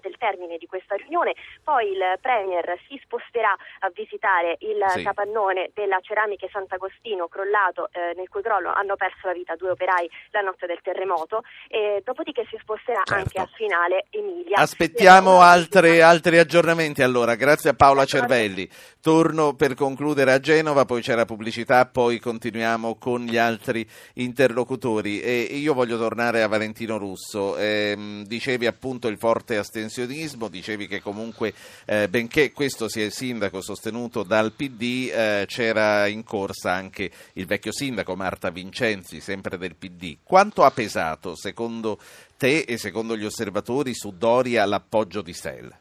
[0.00, 5.02] del, termine di questa riunione, poi il Premier si sposterà a visitare il sì.
[5.02, 10.10] capannone della Ceramiche Sant'Agostino crollato, eh, nel cui crollo hanno perso la vita due operai
[10.30, 13.14] la notte del terremoto, e dopodiché si sposterà certo.
[13.14, 14.56] anche a finale Emilia.
[14.56, 18.68] Aspettiamo altre, altri aggiornamenti allora, grazie a Paola Cervelli.
[19.00, 25.20] Torno per concludere a Genova, poi c'è la pubblicità, poi continuiamo con gli altri interlocutori
[25.20, 27.56] e io voglio tornare a Valentino Russo.
[27.56, 31.54] Eh, dicevi appunto il forte astensionismo, dicevi che comunque
[31.86, 37.46] eh, benché questo sia il sindaco sostenuto dal PD, eh, c'era in corsa anche il
[37.46, 40.18] vecchio sindaco Marta Vincenzi, sempre del PD.
[40.22, 41.98] Quanto ha pesato secondo
[42.38, 45.76] te e secondo gli osservatori su Doria l'appoggio di Sell?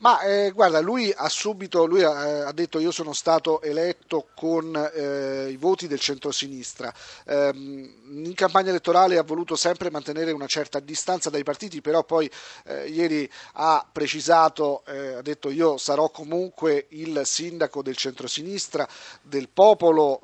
[0.00, 4.72] Ma eh, guarda, lui ha subito, lui ha, ha, detto io sono stato eletto con
[4.94, 6.94] eh, i voti del centrosinistra.
[7.26, 12.30] Eh, in campagna elettorale ha voluto sempre mantenere una certa distanza dai partiti, però poi
[12.66, 18.86] eh, ieri ha precisato, eh, ha detto io sarò comunque il sindaco del centrosinistra,
[19.20, 20.20] del popolo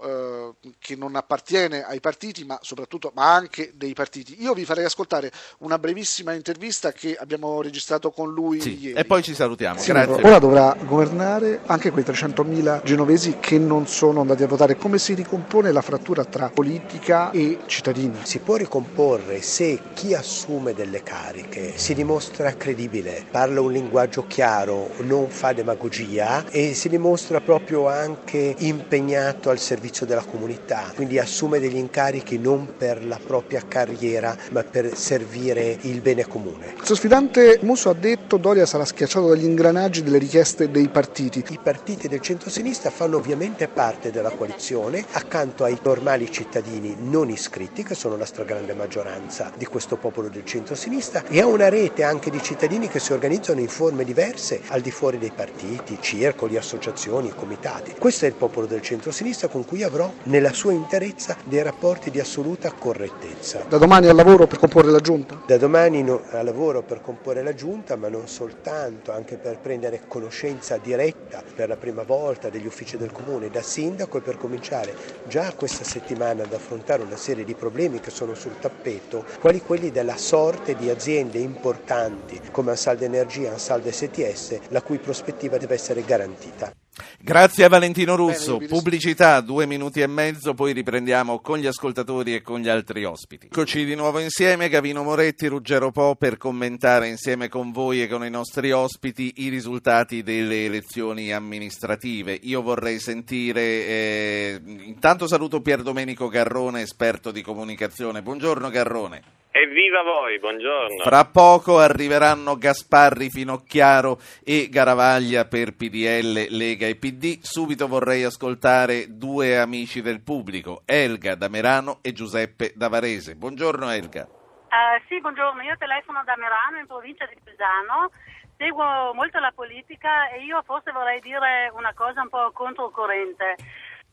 [0.63, 4.41] eh, che non appartiene ai partiti, ma soprattutto ma anche dei partiti.
[4.41, 9.01] Io vi farei ascoltare una brevissima intervista che abbiamo registrato con lui sì, ieri.
[9.01, 9.79] E poi ci salutiamo salutiamo.
[9.81, 9.91] Sì,
[10.27, 14.77] ora dovrà governare anche quei 300.000 genovesi che non sono andati a votare.
[14.77, 18.19] Come si ricompone la frattura tra politica e cittadini?
[18.23, 24.91] Si può ricomporre se chi assume delle cariche si dimostra credibile, parla un linguaggio chiaro,
[24.99, 31.61] non fa demagogia e si dimostra proprio anche impegnato al servizio della comunità, quindi assume
[31.61, 36.75] degli incarichi non per la propria carriera ma per servire il bene comune.
[36.77, 41.45] Il suo sfidante Musso ha detto Doria sarà schiacciato dagli ingranaggi delle richieste dei partiti.
[41.51, 47.85] I partiti del centro-sinistra fanno ovviamente parte della coalizione accanto ai normali cittadini non iscritti,
[47.85, 52.31] che sono la stragrande maggioranza di questo popolo del centro-sinistra, e ha una rete anche
[52.31, 57.33] di cittadini che si organizzano in forme diverse al di fuori dei partiti, circoli, associazioni,
[57.33, 57.95] comitati.
[57.97, 62.19] Questo è il popolo del centro-sinistra con cui avrò nella sua interezza dei rapporti di
[62.19, 63.65] assoluta correttezza.
[63.69, 65.41] Da domani al lavoro per comporre la giunta?
[65.47, 70.01] Da domani no, al lavoro per comporre la giunta, ma non soltanto, anche per prendere
[70.09, 74.95] conoscenza diretta per la prima volta degli uffici del comune da sindaco e per cominciare
[75.29, 79.91] già questa settimana ad affrontare una serie di problemi che sono sul tappeto, quali quelli
[79.91, 85.75] della sorte di aziende importanti come Ansaldo Energia e Ansaldo STS, la cui prospettiva deve
[85.75, 86.73] essere garantita.
[87.19, 88.59] Grazie a Valentino Russo.
[88.59, 93.47] Pubblicità, due minuti e mezzo, poi riprendiamo con gli ascoltatori e con gli altri ospiti.
[93.47, 98.25] Eccoci di nuovo insieme, Gavino Moretti, Ruggero Po, per commentare insieme con voi e con
[98.25, 102.39] i nostri ospiti i risultati delle elezioni amministrative.
[102.43, 108.23] Io vorrei sentire, eh, intanto saluto Pier Domenico Garrone, esperto di comunicazione.
[108.23, 109.44] Buongiorno Garrone.
[109.57, 111.05] Evviva voi, buongiorno.
[111.05, 117.39] Fra poco arriveranno Gasparri, Finocchiaro e Garavaglia per PDL, Lega e PD.
[117.41, 123.37] Subito vorrei ascoltare due amici del pubblico, Elga da Merano e Giuseppe da Varese.
[123.37, 124.27] Buongiorno Elga.
[124.27, 128.11] Uh, sì, buongiorno, io telefono da Merano in provincia di Pisano.
[128.57, 133.55] Seguo molto la politica e io forse vorrei dire una cosa un po' controcorrente.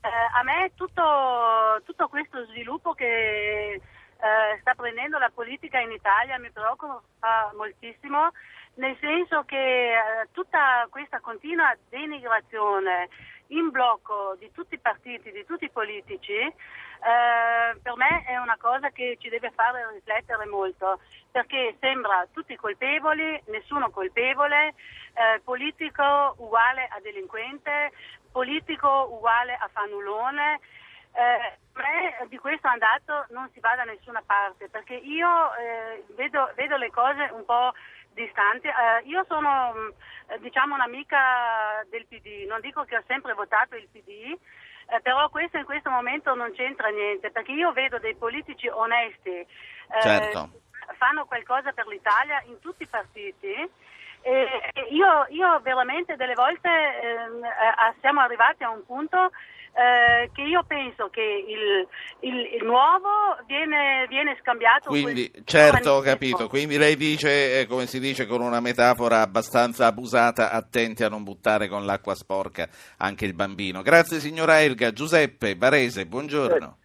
[0.04, 3.82] Uh, a me tutto, tutto questo sviluppo che
[4.22, 8.30] eh, sta prendendo la politica in Italia mi preoccupa moltissimo,
[8.76, 13.10] nel senso che eh, tutta questa continua denigrazione
[13.48, 16.54] in blocco di tutti i partiti, di tutti i politici, eh,
[17.82, 21.00] per me è una cosa che ci deve fare riflettere molto,
[21.32, 24.68] perché sembra tutti colpevoli, nessuno colpevole,
[25.14, 27.92] eh, politico uguale a delinquente,
[28.32, 30.60] politico uguale a fanulone
[31.14, 36.52] eh, me di questo andato non si va da nessuna parte perché io eh, vedo,
[36.56, 37.72] vedo, le cose un po'
[38.14, 38.68] distanti.
[38.68, 43.88] Eh, io sono mm, diciamo un'amica del PD, non dico che ho sempre votato il
[43.92, 44.38] PD,
[44.88, 49.30] eh, però questo in questo momento non c'entra niente perché io vedo dei politici onesti.
[49.40, 53.70] Eh, certo fanno qualcosa per l'Italia in tutti i partiti.
[54.24, 54.48] E
[54.92, 59.32] io, io veramente delle volte ehm, eh, siamo arrivati a un punto
[59.74, 61.88] eh, che io penso che il,
[62.30, 64.90] il, il nuovo viene, viene scambiato.
[64.90, 66.48] Quindi, certo, ho capito.
[66.48, 71.24] Quindi lei dice, eh, come si dice con una metafora abbastanza abusata, attenti a non
[71.24, 73.82] buttare con l'acqua sporca anche il bambino.
[73.82, 74.92] Grazie signora Elga.
[74.92, 76.78] Giuseppe Varese, buongiorno.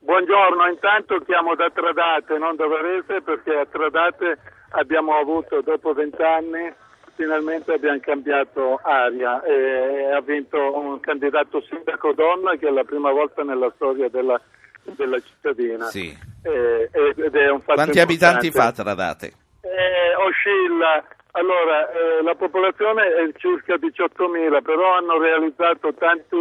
[0.00, 4.36] Buongiorno, intanto chiamo da Tradate, non da Varese, perché a Tradate
[4.70, 6.74] abbiamo avuto dopo vent'anni
[7.14, 13.10] finalmente abbiamo cambiato aria e ha vinto un candidato sindaco donna che è la prima
[13.10, 14.40] volta nella storia della,
[14.82, 15.86] della cittadina.
[15.86, 16.16] Sì.
[16.42, 18.00] E, ed è un fatto Quanti importante.
[18.00, 19.32] abitanti fa Tradate?
[19.62, 26.36] Eh, oscilla, allora eh, la popolazione è circa 18.000, però hanno realizzato tanti,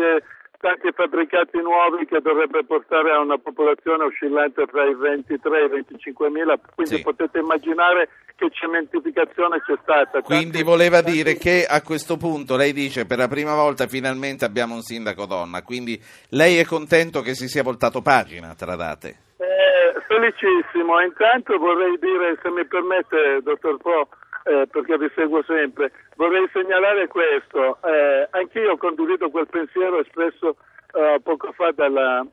[0.61, 5.69] tanti fabbricati nuovi che dovrebbe portare a una popolazione oscillante tra i 23 e i
[5.69, 7.01] 25.000, quindi Sì.
[7.01, 10.21] potete immaginare che cementificazione c'è stata.
[10.21, 14.45] Quindi Tanti- voleva dire che a questo punto lei dice per la prima volta finalmente
[14.45, 19.09] abbiamo un sindaco donna, quindi lei è contento che si sia voltato pagina a Tradate?
[19.37, 24.07] Eh, felicissimo, intanto vorrei dire, se mi permette, dottor Po,
[24.43, 27.77] eh, perché vi seguo sempre, vorrei segnalare questo.
[27.83, 30.57] Eh, anch'io condivido quel pensiero espresso
[30.93, 32.25] eh, poco fa dalla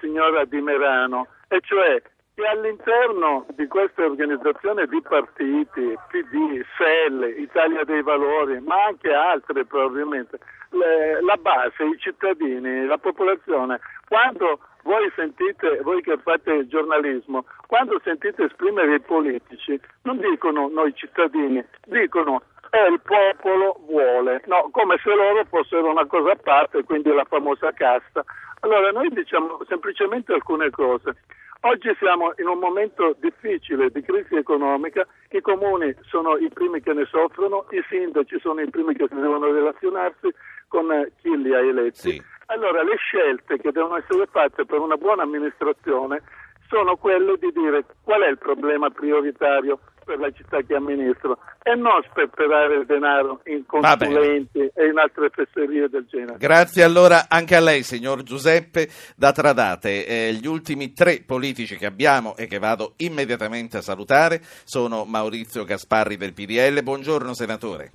[0.00, 2.00] signora Di Merano, e cioè
[2.34, 9.66] che all'interno di queste organizzazioni di partiti, PD, SEL, Italia dei Valori, ma anche altre
[9.66, 10.38] probabilmente,
[10.72, 18.44] la base, i cittadini, la popolazione, quando voi sentite, voi che fate giornalismo, quando sentite
[18.44, 25.14] esprimere i politici, non dicono noi cittadini, dicono eh, il popolo vuole, no, come se
[25.14, 28.24] loro fossero una cosa a parte, quindi la famosa casta.
[28.60, 31.16] Allora noi diciamo semplicemente alcune cose.
[31.64, 36.92] Oggi siamo in un momento difficile di crisi economica, i comuni sono i primi che
[36.92, 40.28] ne soffrono, i sindaci sono i primi che devono relazionarsi
[40.72, 40.88] con
[41.20, 42.22] chi li ha eletti.
[42.46, 46.22] Allora le scelte che devono essere fatte per una buona amministrazione
[46.66, 51.74] sono quelle di dire qual è il problema prioritario per la città che amministro e
[51.74, 56.38] non sperperare il denaro in consulenti e in altre fesserie del genere.
[56.38, 60.06] Grazie allora anche a lei, signor Giuseppe da Tradate.
[60.06, 65.64] Eh, gli ultimi tre politici che abbiamo e che vado immediatamente a salutare sono Maurizio
[65.64, 66.82] Gasparri del PDL.
[66.82, 67.92] Buongiorno senatore.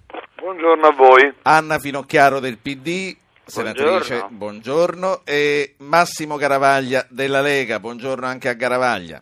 [0.48, 1.34] Buongiorno a voi.
[1.42, 3.14] Anna Finocchiaro del PD.
[3.44, 5.26] Senatrice, buongiorno.
[5.26, 7.82] E Massimo Garavaglia della Lega.
[7.82, 9.22] Buongiorno anche a Garavaglia.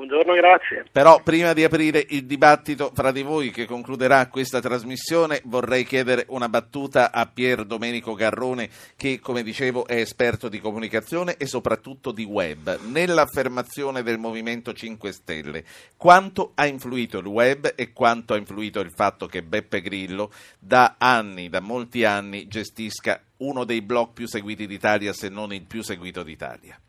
[0.00, 0.86] Buongiorno, grazie.
[0.90, 6.24] Però prima di aprire il dibattito fra di voi che concluderà questa trasmissione vorrei chiedere
[6.28, 12.12] una battuta a Pier Domenico Garrone che come dicevo è esperto di comunicazione e soprattutto
[12.12, 12.80] di web.
[12.86, 15.64] Nell'affermazione del Movimento 5 Stelle
[15.98, 20.94] quanto ha influito il web e quanto ha influito il fatto che Beppe Grillo da
[20.96, 25.82] anni, da molti anni gestisca uno dei blog più seguiti d'Italia se non il più
[25.82, 26.80] seguito d'Italia?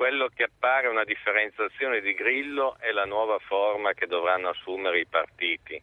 [0.00, 5.04] Quello che appare una differenziazione di Grillo è la nuova forma che dovranno assumere i
[5.04, 5.78] partiti.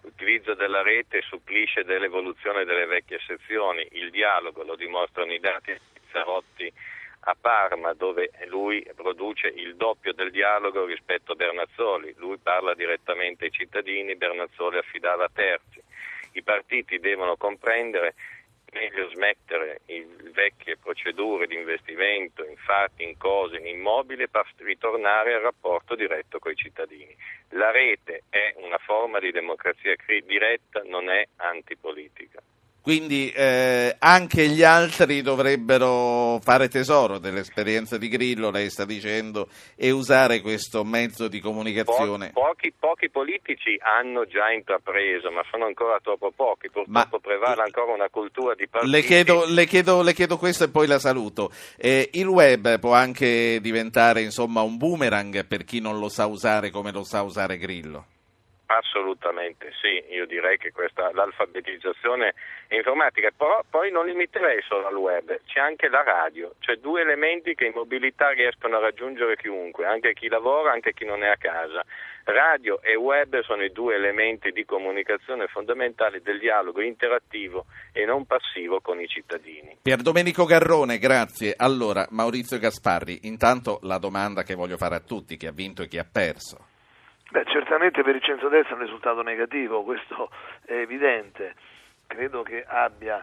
[0.00, 6.00] L'utilizzo della rete supplisce dell'evoluzione delle vecchie sezioni, il dialogo, lo dimostrano i dati di
[6.00, 6.72] Pizzarotti
[7.24, 12.14] a Parma, dove lui produce il doppio del dialogo rispetto a Bernazzoli.
[12.16, 15.82] Lui parla direttamente ai cittadini, Bernazzoli affidava a terzi.
[16.32, 18.14] I partiti devono comprendere
[18.72, 25.34] meglio smettere le vecchie procedure di investimento in fatti, in cose, in immobili per ritornare
[25.34, 27.14] al rapporto diretto con i cittadini.
[27.50, 32.42] La rete è una forma di democrazia diretta, non è antipolitica.
[32.88, 39.90] Quindi eh, anche gli altri dovrebbero fare tesoro dell'esperienza di Grillo, lei sta dicendo, e
[39.90, 42.30] usare questo mezzo di comunicazione.
[42.32, 46.70] Po- pochi, pochi politici hanno già intrapreso, ma sono ancora troppo pochi.
[46.70, 48.90] Purtroppo Ma- prevale ancora una cultura di partiti.
[48.90, 51.52] Le chiedo, le, chiedo, le chiedo questo e poi la saluto.
[51.76, 56.70] Eh, il web può anche diventare insomma, un boomerang per chi non lo sa usare
[56.70, 58.06] come lo sa usare Grillo.
[58.70, 62.34] Assolutamente sì, io direi che questa, l'alfabetizzazione
[62.68, 67.54] informatica, però poi non limiterei solo al web, c'è anche la radio, cioè due elementi
[67.54, 71.36] che in mobilità riescono a raggiungere chiunque, anche chi lavora, anche chi non è a
[71.38, 71.82] casa.
[72.24, 78.26] Radio e web sono i due elementi di comunicazione fondamentali del dialogo interattivo e non
[78.26, 79.78] passivo con i cittadini.
[79.80, 81.54] Pier Domenico Garrone, grazie.
[81.56, 85.88] Allora, Maurizio Gasparri, intanto la domanda che voglio fare a tutti, chi ha vinto e
[85.88, 86.76] chi ha perso.
[87.30, 90.30] Beh, certamente per il centrodestra è un risultato negativo, questo
[90.64, 91.54] è evidente.
[92.06, 93.22] credo che abbia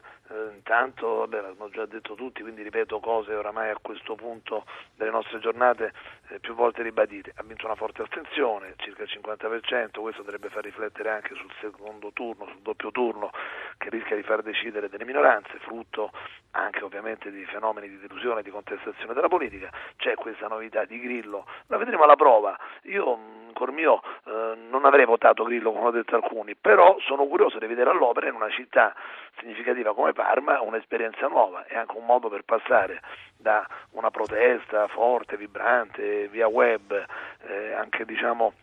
[0.53, 4.65] intanto, vabbè, l'abbiamo già detto tutti, quindi ripeto cose oramai a questo punto
[4.95, 5.93] delle nostre giornate
[6.29, 7.33] eh, più volte ribadite.
[7.35, 12.11] Ha vinto una forte astensione, circa il 50%, questo dovrebbe far riflettere anche sul secondo
[12.11, 13.29] turno, sul doppio turno,
[13.77, 16.11] che rischia di far decidere delle minoranze, frutto
[16.51, 19.69] anche ovviamente di fenomeni di delusione e di contestazione della politica.
[19.97, 22.57] C'è questa novità di Grillo, la vedremo alla prova.
[22.83, 27.57] Io col mio eh, non avrei votato Grillo come hanno detto alcuni, però sono curioso
[27.57, 28.93] di vedere all'opera in una città
[29.39, 33.01] significativa come Parma un'esperienza nuova, è anche un modo per passare
[33.35, 37.05] da una protesta forte, vibrante, via web,
[37.47, 38.53] eh, anche diciamo,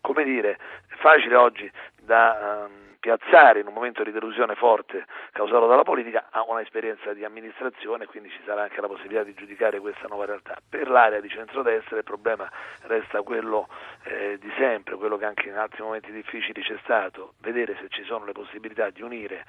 [0.00, 0.56] come dire,
[1.00, 1.70] facile oggi
[2.00, 2.66] da...
[2.68, 8.04] Um, piazzare in un momento di delusione forte causato dalla politica ha un'esperienza di amministrazione
[8.04, 10.56] e quindi ci sarà anche la possibilità di giudicare questa nuova realtà.
[10.68, 12.50] Per l'area di centrodestra il problema
[12.82, 13.68] resta quello
[14.04, 18.02] eh, di sempre, quello che anche in altri momenti difficili c'è stato, vedere se ci
[18.04, 19.44] sono le possibilità di unire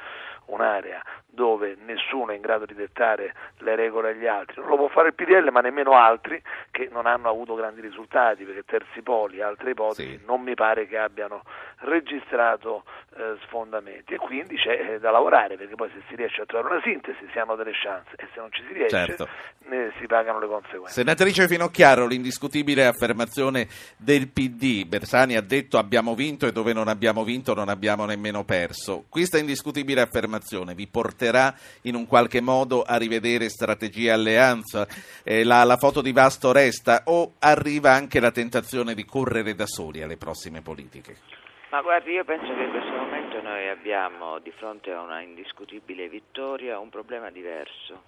[0.45, 4.59] un'area dove nessuno è in grado di dettare le regole agli altri.
[4.59, 6.41] Non lo può fare il PDL ma nemmeno altri
[6.71, 10.25] che non hanno avuto grandi risultati perché Terzi Poli altre ipotesi sì.
[10.25, 11.43] non mi pare che abbiano
[11.79, 12.83] registrato
[13.15, 16.75] eh, sfondamenti e quindi c'è eh, da lavorare perché poi se si riesce a trovare
[16.75, 19.27] una sintesi si hanno delle chance e se non ci si riesce certo.
[19.67, 20.93] ne si pagano le conseguenze.
[20.93, 23.67] Senatrice Finocchiaro, l'indiscutibile affermazione
[23.97, 28.43] del PD, Bersani ha detto abbiamo vinto e dove non abbiamo vinto non abbiamo nemmeno
[28.43, 29.05] perso.
[29.07, 31.53] Questa indiscutibile affermazione vi porterà
[31.83, 34.87] in un qualche modo a rivedere strategia alleanza?
[35.23, 39.65] Eh, la, la foto di Vasto resta o arriva anche la tentazione di correre da
[39.65, 41.38] soli alle prossime politiche?
[41.69, 46.09] Ma guardi, io penso che in questo momento noi abbiamo di fronte a una indiscutibile
[46.09, 48.05] vittoria un problema diverso,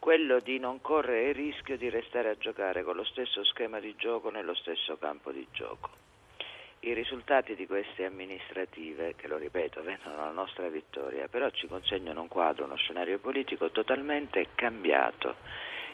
[0.00, 3.94] quello di non correre il rischio di restare a giocare con lo stesso schema di
[3.96, 5.90] gioco nello stesso campo di gioco.
[6.80, 12.20] I risultati di queste amministrative, che lo ripeto, vendono la nostra vittoria, però ci consegnano
[12.20, 15.36] un quadro, uno scenario politico totalmente cambiato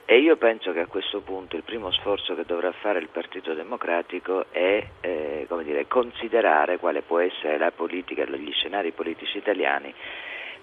[0.04, 3.54] e io penso che a questo punto il primo sforzo che dovrà fare il Partito
[3.54, 9.94] Democratico è eh, dire, considerare quale può essere la politica, gli scenari politici italiani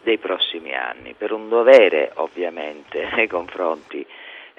[0.03, 4.05] dei prossimi anni, per un dovere ovviamente nei confronti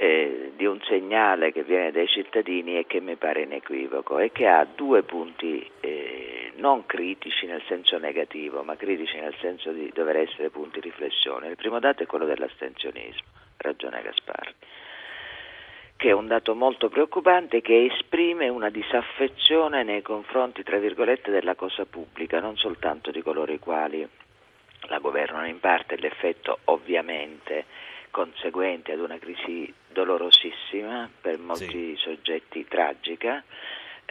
[0.00, 4.46] eh, di un segnale che viene dai cittadini e che mi pare inequivoco e che
[4.46, 10.16] ha due punti eh, non critici nel senso negativo, ma critici nel senso di dover
[10.16, 11.48] essere punti di riflessione.
[11.48, 13.28] Il primo dato è quello dell'astensionismo,
[13.60, 14.54] ragione Gasparri
[16.00, 21.54] che è un dato molto preoccupante che esprime una disaffezione nei confronti, tra virgolette, della
[21.54, 24.08] cosa pubblica, non soltanto di coloro i quali
[24.88, 27.66] la governano in parte, l'effetto ovviamente
[28.10, 31.96] conseguente ad una crisi dolorosissima per molti sì.
[31.98, 33.44] soggetti tragica,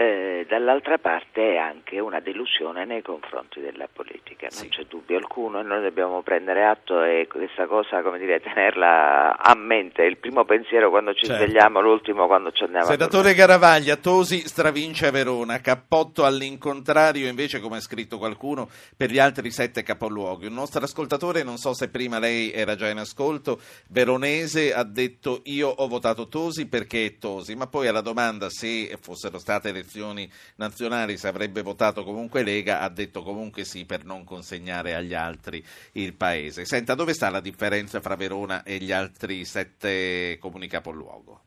[0.02, 4.70] eh, dall'altra parte è anche una delusione nei confronti della politica, non sì.
[4.70, 9.54] c'è dubbio alcuno e noi dobbiamo prendere atto e questa cosa, come dire, tenerla a
[9.58, 11.44] mente, il primo pensiero quando ci certo.
[11.44, 17.76] svegliamo, l'ultimo quando ci andiamo Senatore Garavaglia, Tosi stravince a Verona, cappotto all'incontrario invece, come
[17.76, 20.46] ha scritto qualcuno, per gli altri sette capoluoghi.
[20.46, 25.42] Un nostro ascoltatore, non so se prima lei era già in ascolto, veronese, ha detto
[25.44, 29.88] io ho votato Tosi perché è Tosi, ma poi alla domanda se fossero state le
[29.90, 35.16] elezioni nazionali se avrebbe votato comunque Lega, ha detto comunque sì per non consegnare agli
[35.16, 35.64] altri
[35.94, 36.66] il paese.
[36.66, 41.42] Senta, dove sta la differenza fra Verona e gli altri sette comuni capoluogo?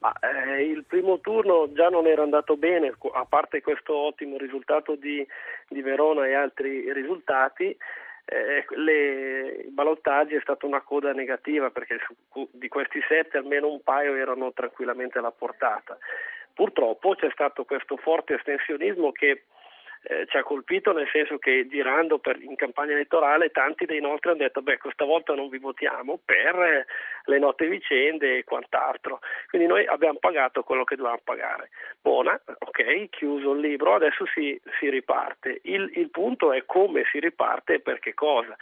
[0.00, 4.96] Ma, eh, il primo turno già non era andato bene, a parte questo ottimo risultato
[4.96, 5.26] di,
[5.68, 7.76] di Verona e altri risultati.
[8.24, 13.68] Eh, le, i balottaggi è stata una coda negativa perché su, di questi sette almeno
[13.68, 15.98] un paio erano tranquillamente alla portata.
[16.54, 19.44] Purtroppo c'è stato questo forte estensionismo che
[20.04, 24.30] eh, ci ha colpito nel senso che girando per, in campagna elettorale tanti dei nostri
[24.30, 26.86] hanno detto beh questa volta non vi votiamo per eh,
[27.26, 31.70] le note vicende e quant'altro quindi noi abbiamo pagato quello che dovevamo pagare.
[32.00, 35.60] Buona, ok, chiuso il libro adesso si, si riparte.
[35.64, 38.56] Il, il, punto è come si riparte e per che cosa.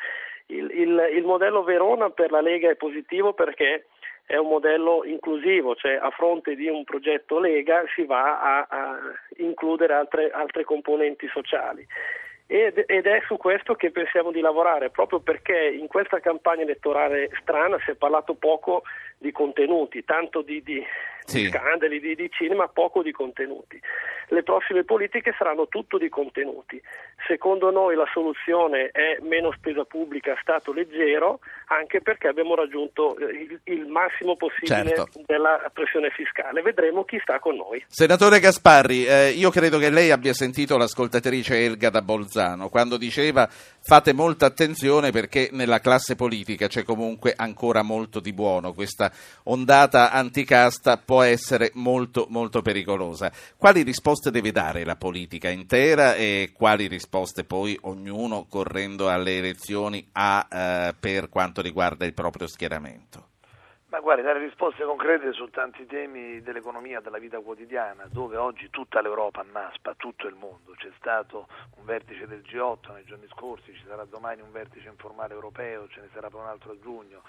[0.46, 3.86] Il, il, il modello Verona per la Lega è positivo perché
[4.30, 8.98] è un modello inclusivo, cioè a fronte di un progetto Lega si va a, a
[9.38, 11.84] includere altre, altre componenti sociali.
[12.46, 17.76] Ed, è su questo che pensiamo di lavorare, proprio perché in questa campagna elettorale strana
[17.84, 18.82] si è parlato poco
[19.18, 20.84] di contenuti, tanto di, di,
[21.30, 21.48] sì.
[21.48, 23.80] scandali, di, di, cinema, poco di contenuti.
[24.28, 26.80] Le prossime politiche saranno tutto di contenuti.
[27.26, 33.24] Secondo noi la soluzione è meno spesa pubblica, Stato leggero, anche perché abbiamo raggiunto eh,
[33.24, 35.20] il, il massimo possibile certo.
[35.26, 36.62] della pressione fiscale.
[36.62, 37.84] Vedremo chi sta con noi.
[37.88, 43.48] Senatore Gasparri, eh, io credo che lei abbia sentito l'ascoltatrice Elga da Bolzano quando diceva
[43.82, 49.10] fate molta attenzione perché nella classe politica c'è comunque ancora molto di buono, questa
[49.44, 53.32] ondata anticasta può essere molto molto pericolosa.
[53.56, 60.06] Quali risposte deve dare la politica intera e quali risposte poi ognuno correndo alle elezioni
[60.12, 63.29] ha eh, per quanto riguarda il proprio schieramento?
[63.90, 69.00] Ma guardi, dare risposte concrete su tanti temi dell'economia, della vita quotidiana, dove oggi tutta
[69.00, 70.74] l'Europa annaspa, tutto il mondo.
[70.76, 75.34] C'è stato un vertice del G8 nei giorni scorsi, ci sarà domani un vertice informale
[75.34, 77.22] europeo, ce ne sarà poi un altro a giugno.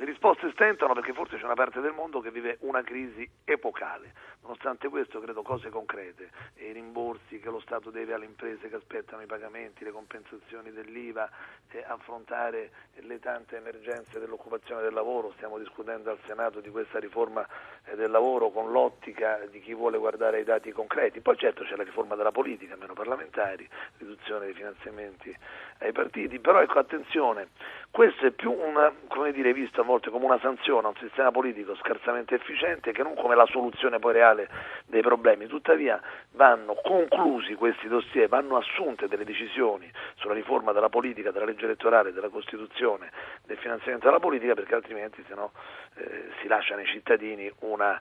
[0.00, 4.14] Le risposte stentano perché forse c'è una parte del mondo che vive una crisi epocale.
[4.40, 9.20] Nonostante questo credo cose concrete, i rimborsi che lo Stato deve alle imprese che aspettano
[9.20, 11.28] i pagamenti, le compensazioni dell'IVA,
[11.68, 17.46] eh, affrontare le tante emergenze dell'occupazione del lavoro, stiamo discutendo al Senato di questa riforma
[17.84, 21.20] eh, del lavoro con l'ottica di chi vuole guardare ai dati concreti.
[21.20, 25.36] Poi certo c'è la riforma della politica, meno parlamentari, riduzione dei finanziamenti
[25.80, 27.48] ai partiti, però ecco attenzione,
[27.90, 31.32] questo è più una, come dire, visto a volte come una sanzione a un sistema
[31.32, 34.48] politico scarsamente efficiente che non come la soluzione poi reale
[34.86, 35.46] dei problemi.
[35.46, 36.00] Tuttavia
[36.32, 42.12] vanno conclusi questi dossier, vanno assunte delle decisioni sulla riforma della politica, della legge elettorale,
[42.12, 43.10] della Costituzione,
[43.44, 45.50] del finanziamento della politica perché altrimenti se no,
[45.96, 48.00] eh, si lascia nei cittadini una,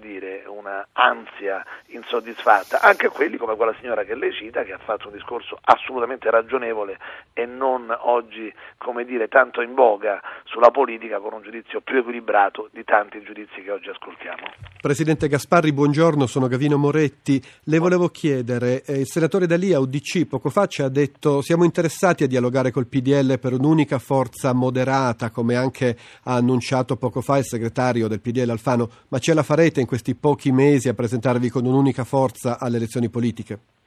[0.00, 5.06] dire, una ansia insoddisfatta, anche quelli come quella signora che lei cita che ha fatto
[5.06, 6.98] un discorso assolutamente ragionevole
[7.32, 12.68] e non oggi come dire, tanto in voga sulla politica con un giudizio più equilibrato
[12.72, 14.42] di tanti giudizi che oggi ascoltiamo.
[14.80, 17.40] Presidente Gasparri, buongiorno, sono Gavino Moretti.
[17.64, 22.24] Le volevo chiedere, eh, il senatore D'Alia, UDC, poco fa ci ha detto siamo interessati
[22.24, 27.44] a dialogare col PDL per un'unica forza moderata, come anche ha annunciato poco fa il
[27.44, 31.64] segretario del PDL Alfano, ma ce la farete in questi pochi mesi a presentarvi con
[31.64, 33.77] un'unica forza alle elezioni politiche?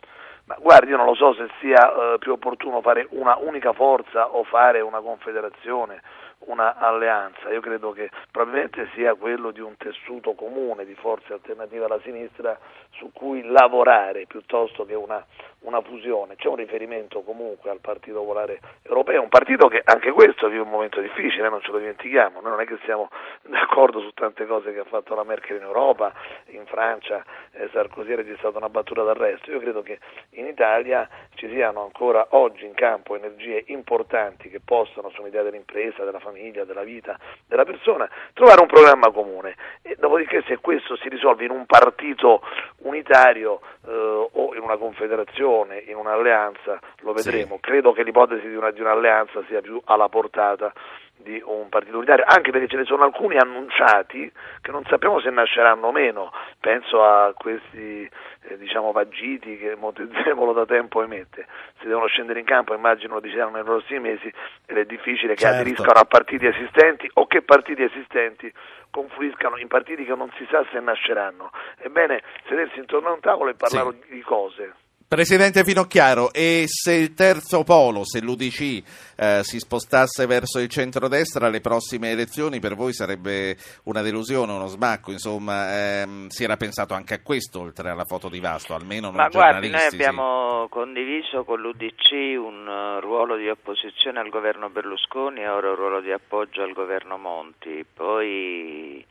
[0.51, 4.27] Ma guardi, io non lo so se sia eh, più opportuno fare una unica forza
[4.27, 6.01] o fare una confederazione,
[6.39, 7.49] una alleanza.
[7.51, 12.59] Io credo che probabilmente sia quello di un tessuto comune di forze alternative alla sinistra
[12.95, 15.25] su cui lavorare piuttosto che una,
[15.61, 16.35] una fusione.
[16.35, 20.69] C'è un riferimento comunque al Partito Popolare Europeo, un partito che anche questo vive un
[20.69, 22.41] momento difficile, non ce lo dimentichiamo.
[22.41, 23.09] Noi non è che siamo
[23.43, 26.13] d'accordo su tante cose che ha fatto la Merkel in Europa,
[26.47, 29.51] in Francia eh, Sarkozy ha registrato una battuta d'arresto.
[29.51, 29.99] Io credo che
[30.31, 36.19] in Italia ci siano ancora oggi in campo energie importanti che possano, sull'idea dell'impresa, della
[36.19, 39.55] famiglia, della vita della persona, trovare un programma comune.
[39.81, 42.41] E dopodiché se questo si risolve in un partito
[42.77, 45.50] unitario eh, o in una confederazione,
[45.87, 47.55] in un'alleanza, lo vedremo.
[47.55, 47.61] Sì.
[47.61, 50.73] Credo che l'ipotesi di, una, di un'alleanza sia più alla portata
[51.21, 54.31] di un partito unitario, anche perché ce ne sono alcuni annunciati
[54.61, 58.09] che non sappiamo se nasceranno o meno, penso a questi
[58.41, 61.45] eh, diciamo vagiti che Montezemolo da tempo emette,
[61.79, 64.33] se devono scendere in campo immagino lo decideranno nei prossimi mesi
[64.65, 65.59] ed è difficile che certo.
[65.59, 68.51] aderiscano a partiti esistenti o che partiti esistenti
[68.89, 71.51] confluiscano in partiti che non si sa se nasceranno.
[71.77, 74.15] Ebbene, sedersi intorno a un tavolo e parlare sì.
[74.15, 74.73] di cose
[75.11, 78.81] Presidente Finocchiaro, e se il terzo polo, se l'UDC
[79.17, 84.67] eh, si spostasse verso il centrodestra alle prossime elezioni, per voi sarebbe una delusione, uno
[84.67, 89.07] smacco, insomma, ehm, si era pensato anche a questo oltre alla foto di Vasto, almeno
[89.07, 89.95] noi Ma guardi, noi sì.
[89.95, 95.75] abbiamo condiviso con l'UDC un uh, ruolo di opposizione al governo Berlusconi e ora un
[95.75, 99.05] ruolo di appoggio al governo Monti, poi...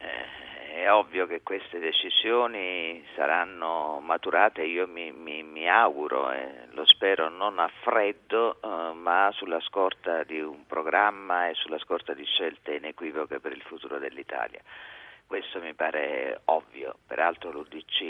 [0.00, 6.84] Eh, è ovvio che queste decisioni saranno maturate, io mi, mi, mi auguro e lo
[6.86, 12.24] spero non a freddo, eh, ma sulla scorta di un programma e sulla scorta di
[12.24, 14.60] scelte inequivoche per il futuro dell'Italia.
[15.26, 18.00] Questo mi pare ovvio, peraltro l'UDC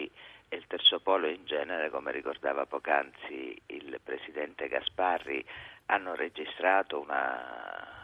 [0.48, 5.44] e il terzo polo in genere, come ricordava poc'anzi il Presidente Gasparri,
[5.86, 7.97] hanno registrato una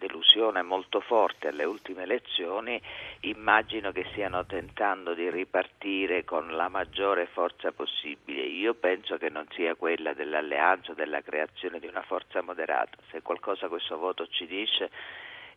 [0.00, 2.80] delusione molto forte alle ultime elezioni,
[3.20, 8.42] immagino che stiano tentando di ripartire con la maggiore forza possibile.
[8.42, 12.96] Io penso che non sia quella dell'alleanza o della creazione di una forza moderata.
[13.10, 14.90] Se qualcosa questo voto ci dice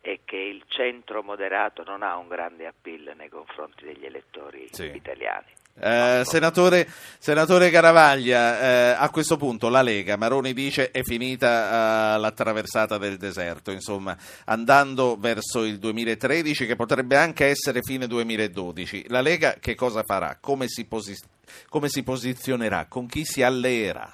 [0.02, 4.94] è che il centro moderato non ha un grande appeal nei confronti degli elettori sì.
[4.94, 5.63] italiani.
[5.76, 6.86] Eh, senatore,
[7.18, 12.96] senatore, Caravaglia, eh, a questo punto la Lega, Maroni dice è finita uh, la traversata
[12.96, 14.16] del deserto, insomma,
[14.46, 19.06] andando verso il 2013 che potrebbe anche essere fine 2012.
[19.08, 20.38] La Lega che cosa farà?
[20.40, 21.20] Come si, posi-
[21.68, 22.86] come si posizionerà?
[22.88, 24.08] Con chi si alleerà?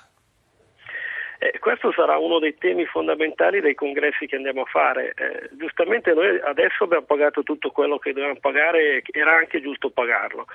[1.38, 5.12] Eh, questo sarà uno dei temi fondamentali dei congressi che andiamo a fare.
[5.14, 10.46] Eh, giustamente noi adesso abbiamo pagato tutto quello che dovevamo pagare era anche giusto pagarlo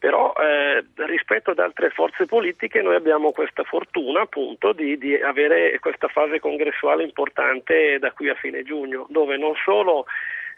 [0.00, 5.78] però eh, rispetto ad altre forze politiche noi abbiamo questa fortuna appunto di, di, avere
[5.78, 10.06] questa fase congressuale importante da qui a fine giugno, dove non solo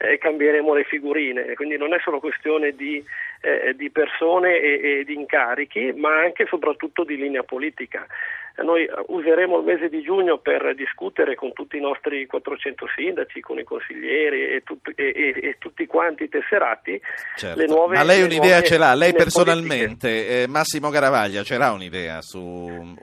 [0.03, 3.03] eh, cambieremo le figurine, quindi non è solo questione di,
[3.40, 8.05] eh, di persone e, e, di incarichi, ma anche e soprattutto di linea politica.
[8.62, 13.59] Noi useremo il mese di giugno per discutere con tutti i nostri 400 sindaci, con
[13.59, 17.00] i consiglieri e, tut- e, e tutti quanti i tesserati
[17.36, 17.59] Certo.
[17.59, 21.72] le nuove Ma lei le un'idea ce l'ha, lei personalmente, eh, Massimo Garavaglia, ce l'ha
[21.72, 22.38] un'idea su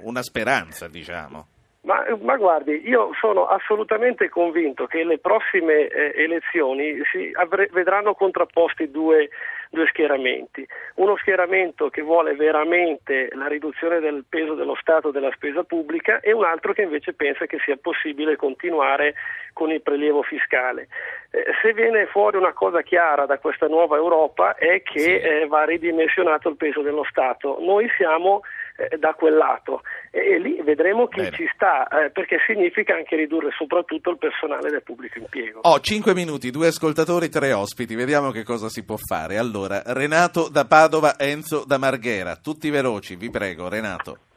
[0.03, 1.47] una speranza, diciamo?
[1.81, 8.15] Ma, ma guardi, io sono assolutamente convinto che le prossime eh, elezioni si avre- vedranno
[8.15, 9.29] contrapposti due,
[9.69, 10.67] due schieramenti.
[10.95, 16.33] Uno schieramento che vuole veramente la riduzione del peso dello Stato della spesa pubblica e
[16.33, 19.13] un altro che invece pensa che sia possibile continuare
[19.53, 20.89] con il prelievo fiscale.
[21.31, 25.63] Eh, se viene fuori una cosa chiara da questa nuova Europa è che eh, va
[25.63, 27.57] ridimensionato il peso dello Stato.
[27.61, 28.41] Noi siamo
[28.79, 31.35] eh, da quel lato e, e lì vedremo chi Bene.
[31.35, 35.59] ci sta eh, perché significa anche ridurre soprattutto il personale del pubblico impiego.
[35.63, 39.37] Ho 5 minuti, due ascoltatori, tre ospiti, vediamo che cosa si può fare.
[39.37, 44.28] Allora, Renato da Padova, Enzo da Marghera, tutti veloci, vi prego, Renato.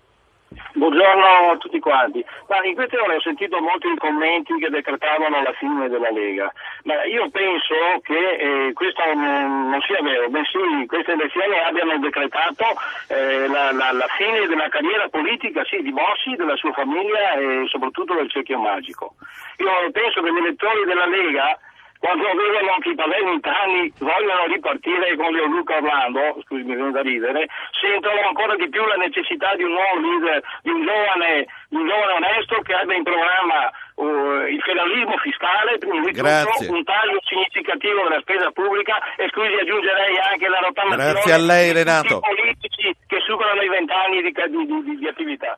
[0.75, 2.25] Buongiorno a tutti quanti.
[2.49, 6.53] Ma in queste ore ho sentito molti commenti che decretavano la fine della Lega,
[6.85, 12.65] ma io penso che eh, questo non, non sia vero, bensì queste elezioni abbiano decretato
[13.09, 17.65] eh, la, la- la fine della carriera politica sì, di Bossi, della sua famiglia e
[17.69, 19.15] soprattutto del cerchio magico.
[19.59, 21.59] Io penso che gli elettori della Lega
[22.03, 27.47] quando avevano anche i anni vogliono ripartire con Leoluca Orlando, scusi mi viene da ridere,
[27.79, 31.87] sentono ancora di più la necessità di un nuovo leader, di un giovane, di un
[31.87, 33.71] giovane onesto che abbia in programma
[34.03, 35.79] uh, il federalismo fiscale,
[36.11, 36.75] Grazie.
[36.75, 41.71] un taglio significativo della spesa pubblica e scusi aggiungerei anche la rottamazione Grazie a lei,
[41.71, 42.19] Renato.
[42.19, 45.55] i politici che superano i vent'anni di, di, di- di attività.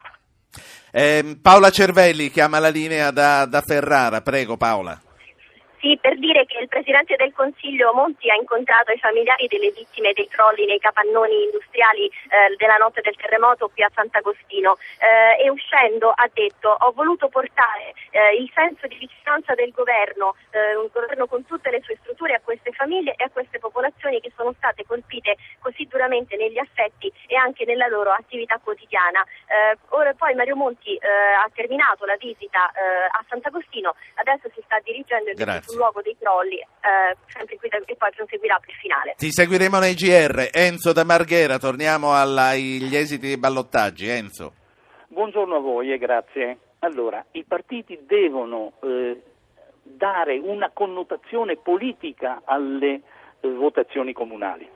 [0.92, 5.03] Ehm, Paola Cervelli chiama la linea da, da Ferrara, prego Paola.
[5.85, 10.14] Sì, per dire che il Presidente del Consiglio Monti ha incontrato i familiari delle vittime
[10.14, 15.51] dei crolli nei capannoni industriali eh, della notte del terremoto qui a Sant'Agostino eh, e
[15.51, 20.89] uscendo ha detto ho voluto portare eh, il senso di vicinanza del governo, eh, un
[20.91, 24.55] governo con tutte le sue strutture a queste famiglie e a queste popolazioni che sono
[24.57, 29.20] state colpite così duramente negli affetti e anche nella loro attività quotidiana.
[29.20, 34.78] Eh, ora poi Mario Monti eh, ha terminato la visita a Sant'Agostino, adesso si sta
[34.82, 35.74] dirigendo invece Grazie.
[35.75, 39.14] Sul luogo dei crolli, eh, sempre qui da- e poi proseguirà per il finale.
[39.18, 40.49] Ti seguiremo nei GR.
[40.53, 44.09] Enzo da Marghera, torniamo alla- agli esiti dei ballottaggi.
[44.09, 44.53] Enzo.
[45.09, 46.59] Buongiorno a voi e grazie.
[46.81, 49.20] Allora, i partiti devono eh,
[49.83, 53.01] dare una connotazione politica alle
[53.41, 54.68] eh, votazioni comunali,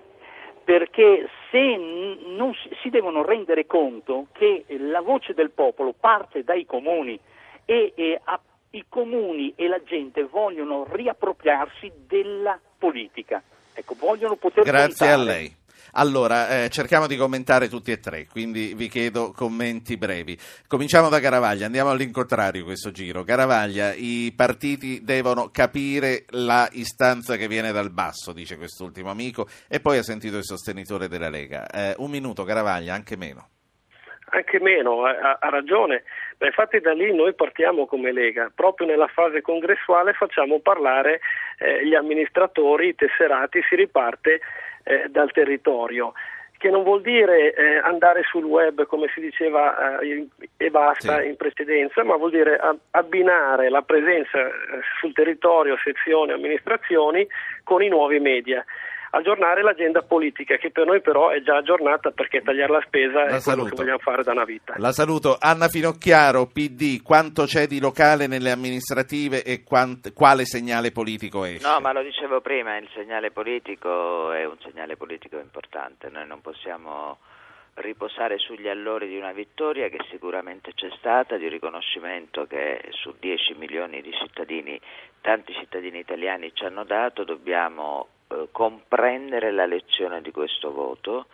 [0.64, 6.64] perché se non si, si devono rendere conto che la voce del popolo parte dai
[6.66, 7.18] comuni
[7.64, 8.40] e, e a-
[8.70, 13.42] i comuni e la gente vogliono riappropriarsi della politica.
[13.72, 15.38] Ecco, vogliono poter Grazie a contare.
[15.38, 15.56] lei.
[15.92, 20.38] Allora, eh, cerchiamo di commentare tutti e tre, quindi vi chiedo commenti brevi.
[20.66, 23.24] Cominciamo da Garavaglia, andiamo all'incontrario questo giro.
[23.24, 29.80] Garavaglia, i partiti devono capire la istanza che viene dal basso, dice quest'ultimo amico, e
[29.80, 31.66] poi ha sentito il sostenitore della Lega.
[31.66, 33.48] Eh, un minuto, Garavaglia, anche meno.
[34.30, 36.02] Anche meno, ha, ha ragione.
[36.38, 41.20] Ma infatti da lì noi partiamo come Lega, proprio nella fase congressuale facciamo parlare
[41.58, 44.40] eh, gli amministratori, i tesserati, si riparte
[44.84, 46.12] eh, dal territorio.
[46.56, 50.26] Che non vuol dire eh, andare sul web come si diceva eh,
[50.56, 52.58] e basta in precedenza, ma vuol dire
[52.90, 54.52] abbinare la presenza eh,
[54.98, 57.26] sul territorio, sezioni, amministrazioni
[57.64, 58.64] con i nuovi media.
[59.18, 63.26] Aggiornare l'agenda politica, che per noi però è già aggiornata perché tagliare la spesa è
[63.26, 63.68] quello saluto.
[63.70, 64.74] che vogliamo fare da una vita.
[64.76, 65.36] La saluto.
[65.40, 71.66] Anna Finocchiaro, PD, quanto c'è di locale nelle amministrative e quant- quale segnale politico esce?
[71.66, 76.08] No, ma lo dicevo prima, il segnale politico è un segnale politico importante.
[76.10, 77.18] Noi non possiamo
[77.74, 83.54] riposare sugli allori di una vittoria che sicuramente c'è stata, di riconoscimento che su 10
[83.54, 84.80] milioni di cittadini,
[85.20, 88.08] tanti cittadini italiani ci hanno dato, dobbiamo
[88.52, 91.26] comprendere la lezione di questo voto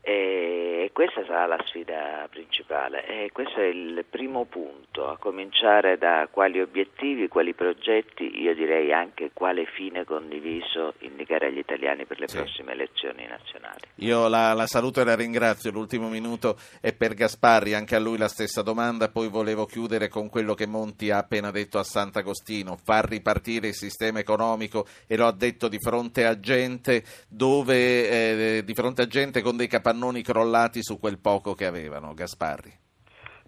[0.00, 3.06] E questa sarà la sfida principale.
[3.06, 8.92] E questo è il primo punto, a cominciare da quali obiettivi, quali progetti, io direi
[8.92, 12.38] anche quale fine condiviso indicare agli italiani per le sì.
[12.38, 13.80] prossime elezioni nazionali.
[13.96, 18.18] Io la, la, saluto e la ringrazio, l'ultimo minuto è per Gasparri, anche a lui
[18.18, 22.76] la stessa domanda, poi volevo chiudere con quello che Monti ha appena detto a Sant'Agostino,
[22.82, 28.64] far ripartire il sistema economico e lo ha detto di fronte a gente dove, eh,
[28.64, 32.12] di fronte a gente con dei capannoni crollati su quel poco che avevano.
[32.12, 32.70] Gasparri.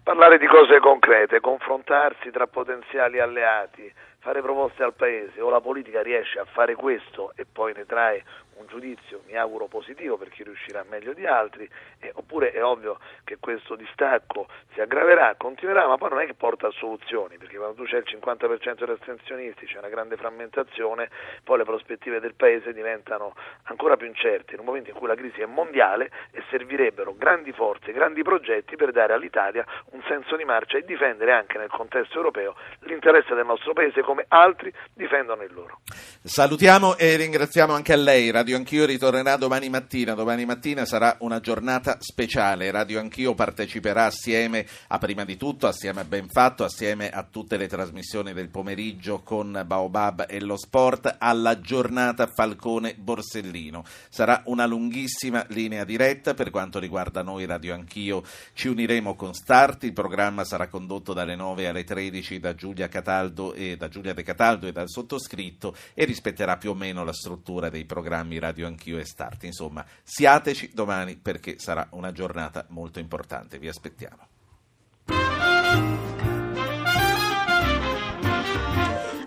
[0.01, 6.01] Parlare di cose concrete, confrontarsi tra potenziali alleati, fare proposte al Paese o la politica
[6.01, 8.23] riesce a fare questo e poi ne trae
[8.61, 12.99] un giudizio, mi auguro positivo per chi riuscirà meglio di altri, eh, oppure è ovvio
[13.23, 17.57] che questo distacco si aggraverà, continuerà, ma poi non è che porta a soluzioni, perché
[17.57, 21.09] quando tu c'è il 50% di astensionisti, c'è una grande frammentazione,
[21.43, 23.33] poi le prospettive del Paese diventano
[23.63, 27.51] ancora più incerte in un momento in cui la crisi è mondiale e servirebbero grandi
[27.51, 32.17] forze, grandi progetti per dare all'Italia un senso di marcia e difendere anche nel contesto
[32.17, 35.79] europeo l'interesse del nostro Paese come altri difendono il loro.
[36.23, 40.13] Salutiamo e ringraziamo anche a lei, Radio Radio Anch'io ritornerà domani mattina.
[40.13, 42.69] Domani mattina sarà una giornata speciale.
[42.69, 47.69] Radio Anch'io parteciperà assieme a prima di tutto, assieme a Benfatto, assieme a tutte le
[47.69, 53.85] trasmissioni del pomeriggio con Baobab e lo sport alla giornata Falcone Borsellino.
[54.09, 58.21] Sarà una lunghissima linea diretta per quanto riguarda noi Radio Anch'io.
[58.51, 59.83] Ci uniremo con Start.
[59.83, 64.23] Il programma sarà condotto dalle 9 alle 13 da Giulia Cataldo e da Giulia De
[64.23, 68.97] Cataldo e dal sottoscritto e rispetterà più o meno la struttura dei programmi Radio Anch'io
[68.97, 69.43] e Start.
[69.43, 73.57] Insomma, siateci domani perché sarà una giornata molto importante.
[73.57, 74.27] Vi aspettiamo.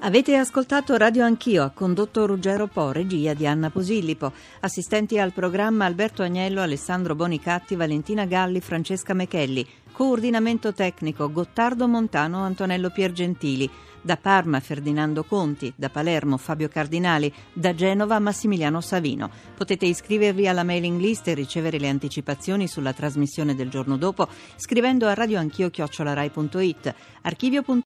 [0.01, 4.33] Avete ascoltato Radio Anch'io, ha condotto Ruggero Po, regia di Anna Posillipo.
[4.61, 9.67] Assistenti al programma Alberto Agnello, Alessandro Bonicatti, Valentina Galli, Francesca Mechelli.
[9.95, 13.71] Coordinamento tecnico Gottardo Montano, Antonello Piergentili.
[14.03, 19.31] Da Parma Ferdinando Conti, da Palermo Fabio Cardinali, da Genova Massimiliano Savino.
[19.57, 25.07] Potete iscrivervi alla mailing list e ricevere le anticipazioni sulla trasmissione del giorno dopo scrivendo
[25.07, 26.95] a radioanchio-rai.it.
[27.23, 27.63] Archivio